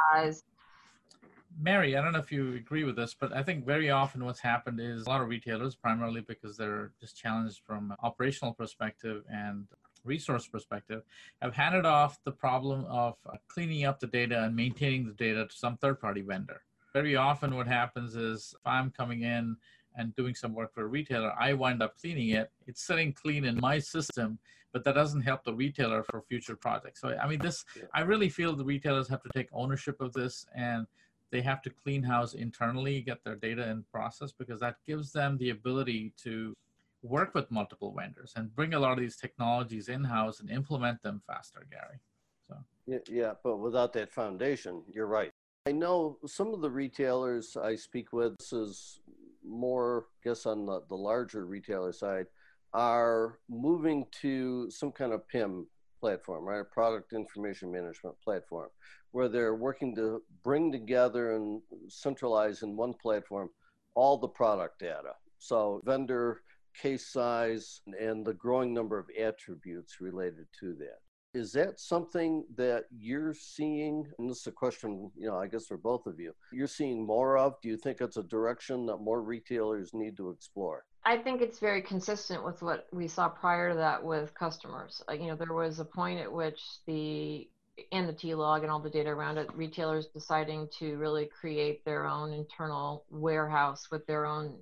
Mary, 1.57 1.97
I 1.97 2.01
don't 2.01 2.13
know 2.13 2.19
if 2.19 2.31
you 2.31 2.53
agree 2.53 2.83
with 2.83 2.95
this, 2.95 3.13
but 3.13 3.35
I 3.35 3.43
think 3.43 3.65
very 3.65 3.89
often 3.89 4.23
what's 4.23 4.39
happened 4.39 4.79
is 4.79 5.05
a 5.05 5.09
lot 5.09 5.21
of 5.21 5.27
retailers, 5.27 5.75
primarily 5.75 6.21
because 6.21 6.57
they're 6.57 6.91
just 6.99 7.17
challenged 7.17 7.61
from 7.65 7.93
operational 8.01 8.53
perspective 8.53 9.23
and 9.29 9.67
resource 10.05 10.47
perspective, 10.47 11.03
have 11.41 11.53
handed 11.53 11.85
off 11.85 12.19
the 12.23 12.31
problem 12.31 12.85
of 12.85 13.15
cleaning 13.47 13.85
up 13.85 13.99
the 13.99 14.07
data 14.07 14.43
and 14.43 14.55
maintaining 14.55 15.05
the 15.05 15.13
data 15.13 15.45
to 15.45 15.55
some 15.55 15.77
third-party 15.77 16.21
vendor. 16.21 16.61
Very 16.93 17.15
often 17.15 17.55
what 17.55 17.67
happens 17.67 18.15
is 18.15 18.53
if 18.57 18.65
I'm 18.65 18.91
coming 18.91 19.23
in 19.23 19.57
and 19.95 20.15
doing 20.15 20.35
some 20.35 20.53
work 20.53 20.73
for 20.73 20.83
a 20.83 20.87
retailer, 20.87 21.33
I 21.37 21.53
wind 21.53 21.83
up 21.83 21.97
cleaning 21.99 22.29
it. 22.29 22.51
It's 22.67 22.81
sitting 22.81 23.11
clean 23.11 23.43
in 23.43 23.59
my 23.59 23.79
system, 23.79 24.39
but 24.71 24.83
that 24.85 24.95
doesn't 24.95 25.21
help 25.21 25.43
the 25.43 25.53
retailer 25.53 26.03
for 26.03 26.21
future 26.21 26.55
projects. 26.55 27.01
So, 27.01 27.17
I 27.21 27.27
mean, 27.27 27.39
this, 27.39 27.65
I 27.93 28.01
really 28.01 28.29
feel 28.29 28.55
the 28.55 28.63
retailers 28.63 29.09
have 29.09 29.21
to 29.23 29.29
take 29.35 29.49
ownership 29.51 29.99
of 29.99 30.13
this 30.13 30.45
and 30.55 30.87
they 31.31 31.41
have 31.41 31.61
to 31.63 31.69
clean 31.69 32.03
house 32.03 32.33
internally, 32.33 33.01
get 33.01 33.23
their 33.23 33.35
data 33.35 33.69
in 33.69 33.83
process 33.91 34.31
because 34.31 34.59
that 34.59 34.77
gives 34.85 35.11
them 35.11 35.37
the 35.37 35.51
ability 35.51 36.13
to 36.23 36.53
work 37.01 37.33
with 37.33 37.49
multiple 37.51 37.93
vendors 37.97 38.33
and 38.35 38.53
bring 38.55 38.73
a 38.73 38.79
lot 38.79 38.93
of 38.93 38.99
these 38.99 39.15
technologies 39.15 39.87
in 39.87 40.03
house 40.03 40.39
and 40.39 40.49
implement 40.49 41.01
them 41.01 41.21
faster, 41.27 41.65
Gary. 41.71 41.99
So 42.47 42.55
yeah, 42.87 42.97
yeah, 43.09 43.33
but 43.43 43.57
without 43.57 43.93
that 43.93 44.11
foundation, 44.11 44.81
you're 44.91 45.07
right. 45.07 45.31
I 45.65 45.71
know 45.71 46.17
some 46.25 46.53
of 46.53 46.61
the 46.61 46.69
retailers 46.69 47.55
I 47.55 47.75
speak 47.75 48.11
with, 48.11 48.37
this 48.37 48.53
is 48.53 48.99
more, 49.45 50.07
I 50.25 50.29
guess, 50.29 50.45
on 50.45 50.65
the, 50.65 50.81
the 50.89 50.95
larger 50.95 51.45
retailer 51.45 51.93
side, 51.93 52.25
are 52.73 53.39
moving 53.49 54.05
to 54.21 54.69
some 54.69 54.91
kind 54.91 55.13
of 55.13 55.27
PIM 55.27 55.67
platform, 55.99 56.45
right? 56.45 56.61
A 56.61 56.63
product 56.65 57.13
information 57.13 57.71
management 57.71 58.15
platform, 58.23 58.69
where 59.11 59.27
they're 59.27 59.55
working 59.55 59.95
to 59.95 60.21
bring 60.43 60.71
together 60.71 61.35
and 61.35 61.61
centralize 61.87 62.61
in 62.63 62.75
one 62.75 62.93
platform 62.93 63.49
all 63.95 64.17
the 64.17 64.27
product 64.27 64.79
data. 64.79 65.13
So 65.39 65.81
vendor 65.85 66.41
case 66.79 67.07
size 67.11 67.81
and 67.99 68.25
the 68.25 68.33
growing 68.33 68.73
number 68.73 68.97
of 68.97 69.07
attributes 69.19 69.99
related 69.99 70.45
to 70.59 70.75
that. 70.75 70.99
Is 71.33 71.51
that 71.53 71.79
something 71.79 72.43
that 72.55 72.85
you're 72.89 73.35
seeing? 73.35 74.03
And 74.17 74.29
this 74.29 74.39
is 74.39 74.47
a 74.47 74.51
question, 74.51 75.11
you 75.15 75.27
know, 75.27 75.37
I 75.37 75.47
guess 75.47 75.67
for 75.67 75.77
both 75.77 76.07
of 76.07 76.19
you. 76.19 76.33
You're 76.51 76.67
seeing 76.67 77.05
more 77.05 77.37
of? 77.37 77.53
Do 77.61 77.69
you 77.69 77.77
think 77.77 78.01
it's 78.01 78.17
a 78.17 78.23
direction 78.23 78.87
that 78.87 78.97
more 78.97 79.21
retailers 79.21 79.91
need 79.93 80.17
to 80.17 80.31
explore? 80.31 80.85
I 81.05 81.17
think 81.17 81.41
it's 81.41 81.59
very 81.59 81.81
consistent 81.81 82.43
with 82.43 82.61
what 82.61 82.87
we 82.91 83.07
saw 83.07 83.29
prior 83.29 83.69
to 83.69 83.75
that 83.75 84.03
with 84.03 84.33
customers. 84.33 85.01
Uh, 85.09 85.13
you 85.13 85.27
know, 85.27 85.35
there 85.35 85.53
was 85.53 85.79
a 85.79 85.85
point 85.85 86.19
at 86.19 86.31
which 86.31 86.61
the 86.85 87.49
and 87.93 88.09
the 88.09 88.13
T-log 88.13 88.63
and 88.63 88.71
all 88.71 88.79
the 88.79 88.89
data 88.89 89.09
around 89.09 89.37
it, 89.37 89.47
retailers 89.55 90.07
deciding 90.07 90.67
to 90.79 90.97
really 90.97 91.29
create 91.39 91.85
their 91.85 92.05
own 92.05 92.33
internal 92.33 93.05
warehouse 93.09 93.89
with 93.89 94.05
their 94.05 94.25
own 94.25 94.57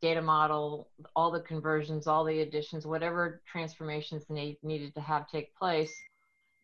data 0.00 0.20
model, 0.20 0.88
all 1.14 1.30
the 1.30 1.40
conversions, 1.40 2.08
all 2.08 2.24
the 2.24 2.40
additions, 2.40 2.84
whatever 2.84 3.40
transformations 3.50 4.24
they 4.28 4.58
needed 4.64 4.92
to 4.94 5.00
have 5.00 5.30
take 5.30 5.54
place, 5.54 5.94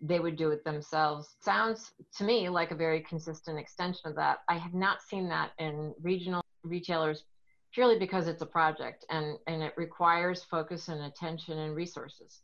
they 0.01 0.19
would 0.19 0.37
do 0.37 0.51
it 0.51 0.65
themselves. 0.65 1.37
Sounds 1.41 1.93
to 2.17 2.25
me 2.25 2.49
like 2.49 2.73
a 2.73 2.75
very 2.75 3.01
consistent 3.01 3.59
extension 3.59 4.11
of 4.11 4.17
that. 4.17 4.39
I 4.49 4.59
have 4.59 4.75
not 4.75 5.03
seen 5.03 5.29
that 5.29 5.53
in 5.59 5.95
regional 6.03 6.43
retailers 6.65 7.23
purely 7.73 7.99
because 7.99 8.29
it's 8.29 8.43
a 8.43 8.47
project 8.47 9.05
and, 9.11 9.39
and 9.47 9.63
it 9.63 9.75
requires 9.77 10.43
focus 10.45 10.89
and 10.89 11.03
attention 11.03 11.59
and 11.59 11.75
resources. 11.75 12.41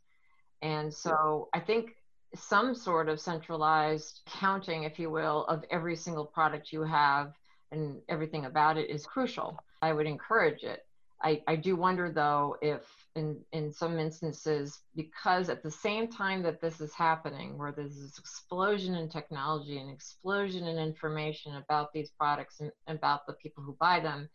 And 0.61 0.93
so 0.93 1.49
I 1.53 1.59
think 1.59 1.95
some 2.35 2.75
sort 2.75 3.09
of 3.09 3.19
centralized 3.19 4.21
counting, 4.25 4.83
if 4.83 4.99
you 4.99 5.09
will, 5.09 5.45
of 5.45 5.63
every 5.69 5.95
single 5.95 6.25
product 6.25 6.71
you 6.71 6.83
have 6.83 7.33
and 7.71 8.01
everything 8.09 8.45
about 8.45 8.77
it 8.77 8.89
is 8.89 9.05
crucial. 9.05 9.57
I 9.81 9.93
would 9.93 10.07
encourage 10.07 10.63
it. 10.63 10.85
I, 11.21 11.41
I 11.47 11.55
do 11.55 11.75
wonder 11.75 12.11
though 12.11 12.57
if 12.61 12.81
in, 13.15 13.39
in 13.53 13.71
some 13.71 13.97
instances, 13.97 14.81
because 14.95 15.49
at 15.49 15.63
the 15.63 15.71
same 15.71 16.07
time 16.07 16.43
that 16.43 16.61
this 16.61 16.81
is 16.81 16.93
happening, 16.93 17.57
where 17.57 17.71
there's 17.71 17.99
this 17.99 18.19
explosion 18.19 18.95
in 18.95 19.07
technology 19.07 19.77
and 19.77 19.89
explosion 19.89 20.67
in 20.67 20.77
information 20.77 21.55
about 21.55 21.93
these 21.93 22.09
products 22.09 22.59
and 22.59 22.71
about 22.87 23.25
the 23.25 23.33
people 23.33 23.63
who 23.63 23.77
buy 23.79 23.99
them, 24.01 24.29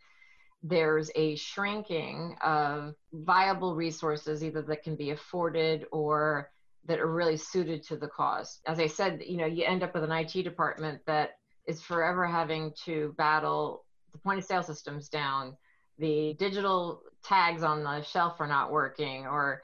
there's 0.62 1.10
a 1.14 1.36
shrinking 1.36 2.36
of 2.42 2.94
viable 3.12 3.74
resources, 3.74 4.44
either 4.44 4.62
that 4.62 4.82
can 4.82 4.94
be 4.94 5.10
afforded 5.10 5.86
or 5.90 6.50
that 6.86 7.00
are 7.00 7.12
really 7.12 7.36
suited 7.36 7.82
to 7.84 7.96
the 7.96 8.08
cause. 8.08 8.60
As 8.66 8.78
I 8.78 8.86
said, 8.86 9.22
you 9.26 9.36
know, 9.36 9.46
you 9.46 9.64
end 9.64 9.82
up 9.82 9.94
with 9.94 10.04
an 10.04 10.12
IT 10.12 10.42
department 10.42 11.00
that 11.06 11.38
is 11.66 11.82
forever 11.82 12.26
having 12.26 12.72
to 12.84 13.14
battle 13.16 13.84
the 14.12 14.18
point 14.18 14.38
of 14.38 14.44
sale 14.44 14.62
systems 14.62 15.08
down, 15.08 15.56
the 15.98 16.34
digital 16.38 17.02
tags 17.22 17.62
on 17.62 17.84
the 17.84 18.02
shelf 18.02 18.40
are 18.40 18.46
not 18.46 18.72
working, 18.72 19.26
or 19.26 19.62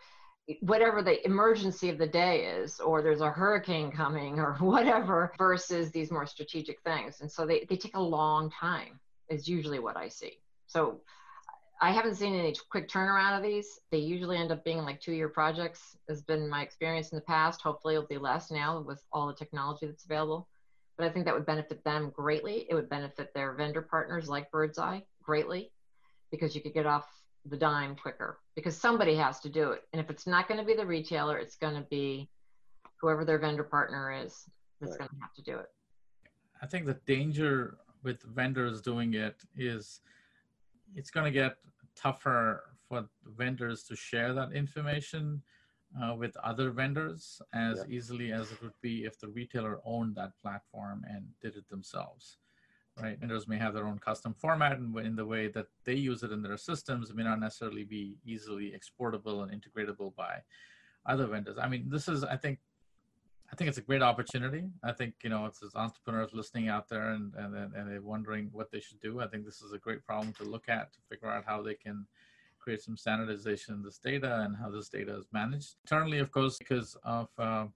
whatever 0.60 1.02
the 1.02 1.24
emergency 1.26 1.88
of 1.88 1.98
the 1.98 2.06
day 2.06 2.44
is, 2.44 2.78
or 2.78 3.02
there's 3.02 3.20
a 3.20 3.30
hurricane 3.30 3.90
coming, 3.90 4.38
or 4.38 4.54
whatever, 4.60 5.32
versus 5.38 5.90
these 5.90 6.10
more 6.10 6.26
strategic 6.26 6.80
things. 6.82 7.20
And 7.20 7.30
so 7.30 7.46
they, 7.46 7.66
they 7.68 7.76
take 7.76 7.96
a 7.96 8.02
long 8.02 8.50
time, 8.50 9.00
is 9.28 9.48
usually 9.48 9.78
what 9.78 9.96
I 9.96 10.08
see. 10.08 10.38
So 10.66 11.00
I 11.80 11.90
haven't 11.90 12.14
seen 12.14 12.34
any 12.34 12.54
quick 12.70 12.88
turnaround 12.88 13.36
of 13.36 13.42
these. 13.42 13.80
They 13.90 13.98
usually 13.98 14.38
end 14.38 14.50
up 14.50 14.64
being 14.64 14.78
like 14.78 15.00
two 15.00 15.12
year 15.12 15.28
projects, 15.28 15.96
has 16.08 16.22
been 16.22 16.48
my 16.48 16.62
experience 16.62 17.10
in 17.10 17.16
the 17.16 17.22
past. 17.22 17.60
Hopefully, 17.60 17.94
it'll 17.94 18.06
be 18.06 18.18
less 18.18 18.50
now 18.50 18.80
with 18.80 19.02
all 19.12 19.26
the 19.26 19.34
technology 19.34 19.86
that's 19.86 20.04
available. 20.04 20.48
But 20.96 21.06
I 21.06 21.10
think 21.10 21.26
that 21.26 21.34
would 21.34 21.44
benefit 21.44 21.84
them 21.84 22.10
greatly. 22.14 22.66
It 22.70 22.74
would 22.74 22.88
benefit 22.88 23.34
their 23.34 23.52
vendor 23.52 23.82
partners 23.82 24.28
like 24.28 24.50
Birdzi 24.50 25.02
greatly 25.22 25.70
because 26.30 26.54
you 26.54 26.62
could 26.62 26.72
get 26.72 26.86
off 26.86 27.06
the 27.44 27.56
dime 27.56 27.94
quicker 27.94 28.38
because 28.54 28.76
somebody 28.76 29.14
has 29.14 29.40
to 29.40 29.48
do 29.50 29.72
it. 29.72 29.82
And 29.92 30.00
if 30.00 30.10
it's 30.10 30.26
not 30.26 30.48
going 30.48 30.58
to 30.58 30.66
be 30.66 30.74
the 30.74 30.86
retailer, 30.86 31.38
it's 31.38 31.56
going 31.56 31.74
to 31.74 31.86
be 31.88 32.28
whoever 33.00 33.24
their 33.24 33.38
vendor 33.38 33.62
partner 33.62 34.12
is 34.12 34.48
that's 34.80 34.92
right. 34.92 35.00
going 35.00 35.10
to 35.10 35.20
have 35.20 35.34
to 35.34 35.42
do 35.42 35.58
it. 35.58 35.70
I 36.62 36.66
think 36.66 36.86
the 36.86 36.94
danger 37.06 37.76
with 38.02 38.22
vendors 38.22 38.80
doing 38.80 39.14
it 39.14 39.36
is 39.56 40.00
it's 40.94 41.10
going 41.10 41.24
to 41.24 41.30
get 41.30 41.56
tougher 41.94 42.62
for 42.88 43.08
vendors 43.36 43.82
to 43.84 43.96
share 43.96 44.32
that 44.32 44.52
information 44.52 45.42
uh, 46.02 46.14
with 46.14 46.36
other 46.38 46.70
vendors 46.70 47.40
as 47.52 47.78
yeah. 47.78 47.96
easily 47.96 48.32
as 48.32 48.52
it 48.52 48.60
would 48.62 48.78
be 48.82 49.04
if 49.04 49.18
the 49.18 49.28
retailer 49.28 49.80
owned 49.84 50.14
that 50.14 50.32
platform 50.42 51.04
and 51.08 51.24
did 51.40 51.56
it 51.56 51.68
themselves 51.68 52.38
right 53.00 53.18
vendors 53.18 53.48
may 53.48 53.56
have 53.56 53.74
their 53.74 53.86
own 53.86 53.98
custom 53.98 54.34
format 54.34 54.78
and 54.78 54.96
in 54.98 55.16
the 55.16 55.24
way 55.24 55.48
that 55.48 55.66
they 55.84 55.94
use 55.94 56.22
it 56.22 56.32
in 56.32 56.42
their 56.42 56.56
systems 56.56 57.12
may 57.14 57.22
not 57.22 57.40
necessarily 57.40 57.84
be 57.84 58.16
easily 58.24 58.72
exportable 58.74 59.42
and 59.42 59.52
integratable 59.52 60.14
by 60.14 60.38
other 61.06 61.26
vendors 61.26 61.56
i 61.60 61.68
mean 61.68 61.88
this 61.88 62.08
is 62.08 62.24
i 62.24 62.36
think 62.36 62.58
I 63.52 63.56
think 63.56 63.68
it's 63.68 63.78
a 63.78 63.82
great 63.82 64.02
opportunity. 64.02 64.64
I 64.82 64.92
think 64.92 65.14
you 65.22 65.30
know, 65.30 65.46
if 65.46 65.60
there's 65.60 65.74
entrepreneurs 65.74 66.30
listening 66.32 66.68
out 66.68 66.88
there 66.88 67.10
and, 67.10 67.32
and 67.34 67.54
and 67.54 67.90
they're 67.90 68.02
wondering 68.02 68.50
what 68.52 68.70
they 68.70 68.80
should 68.80 69.00
do, 69.00 69.20
I 69.20 69.26
think 69.28 69.44
this 69.44 69.62
is 69.62 69.72
a 69.72 69.78
great 69.78 70.04
problem 70.04 70.32
to 70.34 70.44
look 70.44 70.68
at 70.68 70.92
to 70.92 70.98
figure 71.08 71.28
out 71.28 71.44
how 71.46 71.62
they 71.62 71.74
can 71.74 72.06
create 72.58 72.82
some 72.82 72.96
standardization 72.96 73.74
in 73.74 73.82
this 73.82 73.98
data 73.98 74.40
and 74.40 74.56
how 74.56 74.68
this 74.68 74.88
data 74.88 75.16
is 75.16 75.26
managed. 75.32 75.76
Internally, 75.84 76.18
of 76.18 76.32
course, 76.32 76.58
because 76.58 76.96
of 77.04 77.28
uh, 77.38 77.66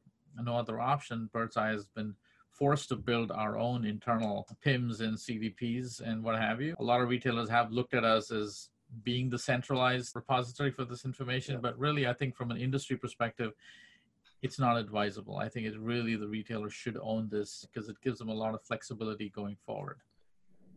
no 0.42 0.56
other 0.56 0.80
option, 0.80 1.30
Birdzi 1.32 1.72
has 1.72 1.86
been 1.86 2.16
forced 2.50 2.88
to 2.88 2.96
build 2.96 3.30
our 3.30 3.56
own 3.56 3.84
internal 3.84 4.48
PIMs 4.66 5.00
and 5.00 5.16
CDPs 5.16 6.00
and 6.00 6.24
what 6.24 6.38
have 6.40 6.60
you. 6.60 6.74
A 6.80 6.82
lot 6.82 7.00
of 7.00 7.08
retailers 7.08 7.48
have 7.48 7.70
looked 7.70 7.94
at 7.94 8.04
us 8.04 8.32
as 8.32 8.68
being 9.04 9.30
the 9.30 9.38
centralized 9.38 10.16
repository 10.16 10.72
for 10.72 10.84
this 10.84 11.04
information, 11.04 11.54
yeah. 11.54 11.60
but 11.60 11.78
really, 11.78 12.08
I 12.08 12.12
think 12.12 12.34
from 12.34 12.50
an 12.50 12.56
industry 12.56 12.96
perspective, 12.96 13.52
it's 14.42 14.58
not 14.58 14.76
advisable. 14.76 15.36
I 15.36 15.48
think 15.48 15.66
it's 15.66 15.76
really 15.76 16.16
the 16.16 16.28
retailer 16.28 16.70
should 16.70 16.98
own 17.02 17.28
this 17.30 17.66
because 17.72 17.88
it 17.88 17.96
gives 18.02 18.18
them 18.18 18.28
a 18.28 18.34
lot 18.34 18.54
of 18.54 18.62
flexibility 18.62 19.30
going 19.30 19.56
forward. 19.66 19.98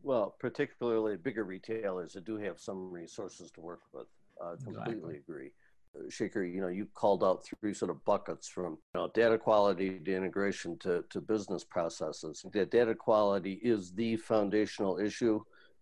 Well, 0.04 0.36
particularly 0.39 1.15
bigger 1.15 1.45
retailers 1.45 2.13
that 2.13 2.26
do 2.26 2.38
have 2.38 2.60
some 2.60 2.91
resources 2.91 3.52
to 3.52 3.62
work 3.62 3.82
with. 3.93 4.08
Uh, 4.41 4.56
completely 4.63 4.91
exactly. 4.91 5.17
agree. 5.17 5.52
Uh, 5.95 6.10
Shekhar, 6.10 6.52
you 6.52 6.60
know, 6.60 6.67
you 6.67 6.88
called 6.93 7.23
out 7.23 7.45
three 7.45 7.73
sort 7.73 7.91
of 7.91 8.04
buckets 8.04 8.49
from 8.49 8.73
you 8.73 9.02
know, 9.02 9.12
data 9.13 9.38
quality 9.38 9.99
to 9.99 10.15
integration 10.15 10.78
to, 10.80 11.04
to 11.10 11.21
business 11.21 11.63
processes. 11.63 12.43
The 12.52 12.65
data 12.65 12.95
quality 12.95 13.60
is 13.63 13.93
the 13.93 14.17
foundational 14.17 14.97
issue 14.97 15.41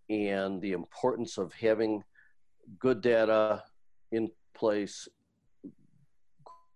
and 0.09 0.61
the 0.61 0.73
importance 0.73 1.37
of 1.37 1.53
having 1.53 2.03
good 2.77 3.01
data 3.01 3.63
in 4.11 4.29
place 4.53 5.07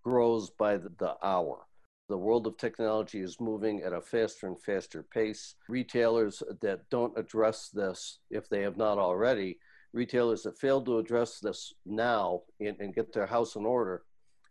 grows 0.06 0.50
by 0.50 0.76
the, 0.76 1.16
hour. 1.20 1.66
The 2.08 2.16
world 2.16 2.46
of 2.46 2.56
technology 2.56 3.18
is 3.22 3.40
moving 3.40 3.82
at 3.82 3.92
a 3.92 4.00
faster 4.00 4.46
and 4.46 4.56
faster 4.62 5.02
pace. 5.02 5.56
Retailers 5.68 6.44
that 6.62 6.88
don't 6.90 7.18
address 7.18 7.70
this, 7.70 8.20
if 8.30 8.48
they 8.48 8.62
have 8.62 8.76
not 8.76 8.98
already, 8.98 9.58
retailers 9.92 10.44
that 10.44 10.60
fail 10.60 10.80
to 10.82 10.98
address 10.98 11.40
this 11.40 11.74
now 11.84 12.42
and, 12.60 12.76
and 12.78 12.94
get 12.94 13.12
their 13.12 13.26
house 13.26 13.56
in 13.56 13.66
order 13.66 14.04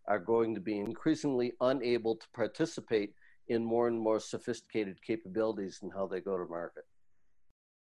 are 0.09 0.19
going 0.19 0.53
to 0.55 0.59
be 0.59 0.77
increasingly 0.77 1.53
unable 1.61 2.17
to 2.17 2.27
participate 2.35 3.13
in 3.47 3.63
more 3.63 3.87
and 3.87 3.97
more 3.97 4.19
sophisticated 4.19 5.01
capabilities 5.01 5.79
in 5.83 5.89
how 5.89 6.05
they 6.05 6.19
go 6.19 6.37
to 6.37 6.45
market. 6.49 6.83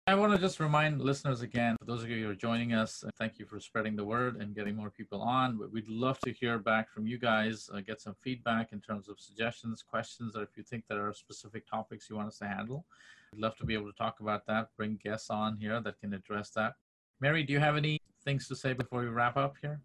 I 0.09 0.15
want 0.15 0.33
to 0.33 0.39
just 0.39 0.59
remind 0.59 1.03
listeners 1.03 1.43
again, 1.43 1.77
those 1.85 2.03
of 2.03 2.09
you 2.09 2.25
who 2.25 2.31
are 2.31 2.35
joining 2.35 2.73
us, 2.73 3.05
thank 3.19 3.39
you 3.39 3.45
for 3.45 3.61
spreading 3.61 3.95
the 3.95 4.07
word 4.07 4.37
and 4.37 4.55
getting 4.55 4.75
more 4.75 4.89
people 4.89 5.21
on. 5.21 5.61
We'd 5.71 5.87
love 5.87 6.19
to 6.21 6.33
hear 6.33 6.59
back 6.59 6.91
from 6.91 7.07
you 7.07 7.19
guys, 7.19 7.69
uh, 7.75 7.83
get 7.83 8.01
some 8.01 8.17
feedback 8.23 8.73
in 8.73 8.81
terms 8.81 9.11
of 9.11 9.21
suggestions, 9.21 9.83
questions, 9.83 10.35
or 10.35 10.45
if 10.45 10.57
you 10.57 10.63
think 10.63 10.85
there 10.89 11.07
are 11.07 11.13
specific 11.13 11.69
topics 11.69 12.09
you 12.09 12.17
want 12.17 12.29
us 12.29 12.39
to 12.39 12.47
handle. 12.47 12.87
We'd 13.35 13.43
love 13.43 13.55
to 13.57 13.67
be 13.67 13.75
able 13.75 13.93
to 13.93 13.99
talk 13.99 14.21
about 14.21 14.47
that, 14.47 14.71
bring 14.79 14.99
guests 15.05 15.29
on 15.29 15.59
here 15.59 15.79
that 15.83 16.01
can 16.01 16.15
address 16.15 16.49
that. 16.53 16.77
Mary, 17.21 17.43
do 17.43 17.53
you 17.53 17.61
have 17.61 17.77
any 17.77 18.01
things 18.25 18.49
to 18.49 18.57
say 18.57 18.73
before 18.73 19.03
we 19.03 19.09
wrap 19.09 19.37
up 19.37 19.57
here? 19.61 19.79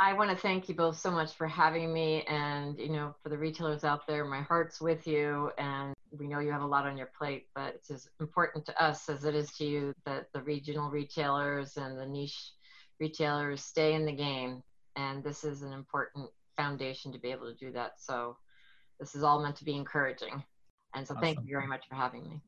I 0.00 0.12
want 0.12 0.30
to 0.30 0.36
thank 0.36 0.68
you 0.68 0.76
both 0.76 0.98
so 0.98 1.10
much 1.10 1.34
for 1.34 1.48
having 1.48 1.92
me 1.92 2.22
and, 2.28 2.78
you 2.78 2.88
know, 2.88 3.16
for 3.20 3.30
the 3.30 3.38
retailers 3.38 3.82
out 3.82 4.06
there, 4.06 4.24
my 4.24 4.42
heart's 4.42 4.80
with 4.80 5.08
you 5.08 5.50
and 5.58 5.92
we 6.16 6.28
know 6.28 6.38
you 6.38 6.52
have 6.52 6.62
a 6.62 6.66
lot 6.66 6.86
on 6.86 6.96
your 6.96 7.10
plate, 7.18 7.48
but 7.54 7.74
it's 7.74 7.90
as 7.90 8.08
important 8.20 8.64
to 8.66 8.82
us 8.82 9.08
as 9.08 9.24
it 9.24 9.34
is 9.34 9.50
to 9.52 9.64
you 9.64 9.92
that 10.06 10.28
the 10.32 10.42
regional 10.42 10.88
retailers 10.88 11.76
and 11.76 11.98
the 11.98 12.06
niche 12.06 12.52
retailers 13.00 13.60
stay 13.60 13.94
in 13.94 14.06
the 14.06 14.12
game. 14.12 14.62
And 14.94 15.24
this 15.24 15.42
is 15.42 15.62
an 15.62 15.72
important 15.72 16.30
foundation 16.56 17.12
to 17.12 17.18
be 17.18 17.32
able 17.32 17.52
to 17.52 17.56
do 17.56 17.72
that. 17.72 17.94
So 17.98 18.36
this 19.00 19.16
is 19.16 19.24
all 19.24 19.42
meant 19.42 19.56
to 19.56 19.64
be 19.64 19.74
encouraging. 19.74 20.44
And 20.94 21.06
so 21.06 21.14
awesome. 21.14 21.22
thank 21.22 21.40
you 21.40 21.50
very 21.50 21.66
much 21.66 21.88
for 21.88 21.96
having 21.96 22.22
me. 22.22 22.40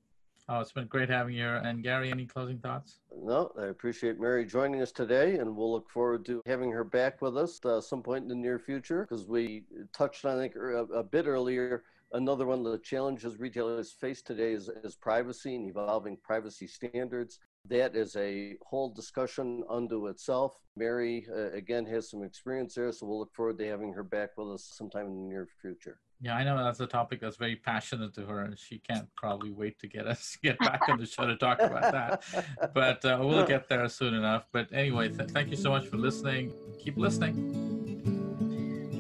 Oh, 0.53 0.59
it's 0.59 0.73
been 0.73 0.89
great 0.89 1.09
having 1.09 1.35
you. 1.35 1.43
Here. 1.43 1.57
And 1.65 1.81
Gary, 1.81 2.11
any 2.11 2.27
closing 2.27 2.59
thoughts? 2.59 2.99
No, 3.17 3.53
I 3.57 3.67
appreciate 3.67 4.19
Mary 4.19 4.45
joining 4.45 4.83
us 4.83 4.91
today, 4.91 5.39
and 5.39 5.57
we'll 5.57 5.71
look 5.71 5.89
forward 5.89 6.27
to 6.27 6.43
having 6.45 6.73
her 6.73 6.83
back 6.83 7.23
with 7.23 7.37
us 7.39 7.65
uh, 7.65 7.81
some 7.81 8.03
point 8.03 8.25
in 8.25 8.29
the 8.29 8.35
near 8.35 8.59
future 8.59 9.07
because 9.09 9.29
we 9.29 9.63
touched 9.93 10.25
on, 10.25 10.39
I 10.39 10.41
think, 10.41 10.57
a, 10.57 10.85
a 10.87 11.05
bit 11.05 11.27
earlier 11.27 11.85
Another 12.13 12.45
one 12.45 12.67
of 12.67 12.73
the 12.73 12.79
challenges 12.79 13.39
retailers 13.39 13.93
face 13.93 14.21
today 14.21 14.53
is, 14.53 14.69
is 14.83 14.97
privacy 14.97 15.55
and 15.55 15.69
evolving 15.69 16.17
privacy 16.17 16.67
standards. 16.67 17.39
That 17.69 17.95
is 17.95 18.17
a 18.17 18.57
whole 18.67 18.91
discussion 18.93 19.63
unto 19.71 20.09
itself. 20.09 20.59
Mary, 20.77 21.27
uh, 21.33 21.53
again, 21.53 21.87
has 21.87 22.11
some 22.11 22.25
experience 22.25 22.75
there, 22.75 22.91
so 22.91 23.07
we'll 23.07 23.21
look 23.21 23.33
forward 23.33 23.59
to 23.59 23.67
having 23.67 23.93
her 23.93 24.03
back 24.03 24.31
with 24.37 24.49
us 24.49 24.73
sometime 24.77 25.07
in 25.07 25.15
the 25.15 25.29
near 25.29 25.47
future. 25.63 26.01
Yeah, 26.23 26.37
I 26.37 26.45
know 26.45 26.63
that's 26.63 26.81
a 26.81 26.87
topic 26.87 27.23
that's 27.23 27.37
very 27.37 27.57
passionate 27.57 28.13
to 28.15 28.27
her, 28.27 28.41
and 28.41 28.59
she 28.59 28.79
can't 28.79 29.09
probably 29.17 29.53
wait 29.53 29.79
to 29.79 29.87
get 29.87 30.07
us 30.07 30.37
get 30.43 30.59
back 30.59 30.83
on 30.89 30.99
the 30.99 31.07
show 31.07 31.27
to 31.27 31.37
talk 31.37 31.61
about 31.61 31.93
that. 31.93 32.23
But 32.75 33.03
uh, 33.05 33.19
we'll 33.21 33.47
get 33.47 33.69
there 33.69 33.89
soon 33.89 34.15
enough. 34.15 34.47
But 34.53 34.69
anyway, 34.73 35.09
th- 35.09 35.31
thank 35.31 35.51
you 35.51 35.57
so 35.57 35.71
much 35.71 35.87
for 35.87 35.97
listening. 35.97 36.53
Keep 36.79 36.99
listening. 36.99 37.81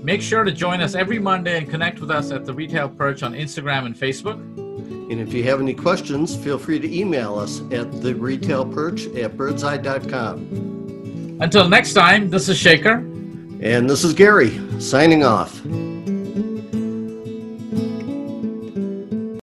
Make 0.02 0.22
sure 0.22 0.44
to 0.44 0.50
join 0.50 0.80
us 0.80 0.94
every 0.94 1.18
Monday 1.18 1.58
and 1.58 1.68
connect 1.68 2.00
with 2.00 2.10
us 2.10 2.30
at 2.30 2.46
the 2.46 2.54
Retail 2.54 2.88
Perch 2.88 3.22
on 3.22 3.34
Instagram 3.34 3.84
and 3.84 3.94
Facebook. 3.94 4.40
And 5.10 5.20
if 5.20 5.34
you 5.34 5.44
have 5.44 5.60
any 5.60 5.74
questions, 5.74 6.34
feel 6.36 6.58
free 6.58 6.78
to 6.78 6.90
email 6.90 7.38
us 7.38 7.60
at 7.70 8.00
the 8.00 8.14
retail 8.14 8.64
perch 8.64 9.08
at 9.08 9.36
birdzi.com. 9.36 11.38
Until 11.40 11.68
next 11.68 11.92
time, 11.94 12.30
this 12.30 12.48
is 12.48 12.56
Shekhar. 12.56 12.98
And 13.62 13.90
this 13.90 14.04
is 14.04 14.14
Gary, 14.14 14.58
signing 14.80 15.24
off. 15.24 15.60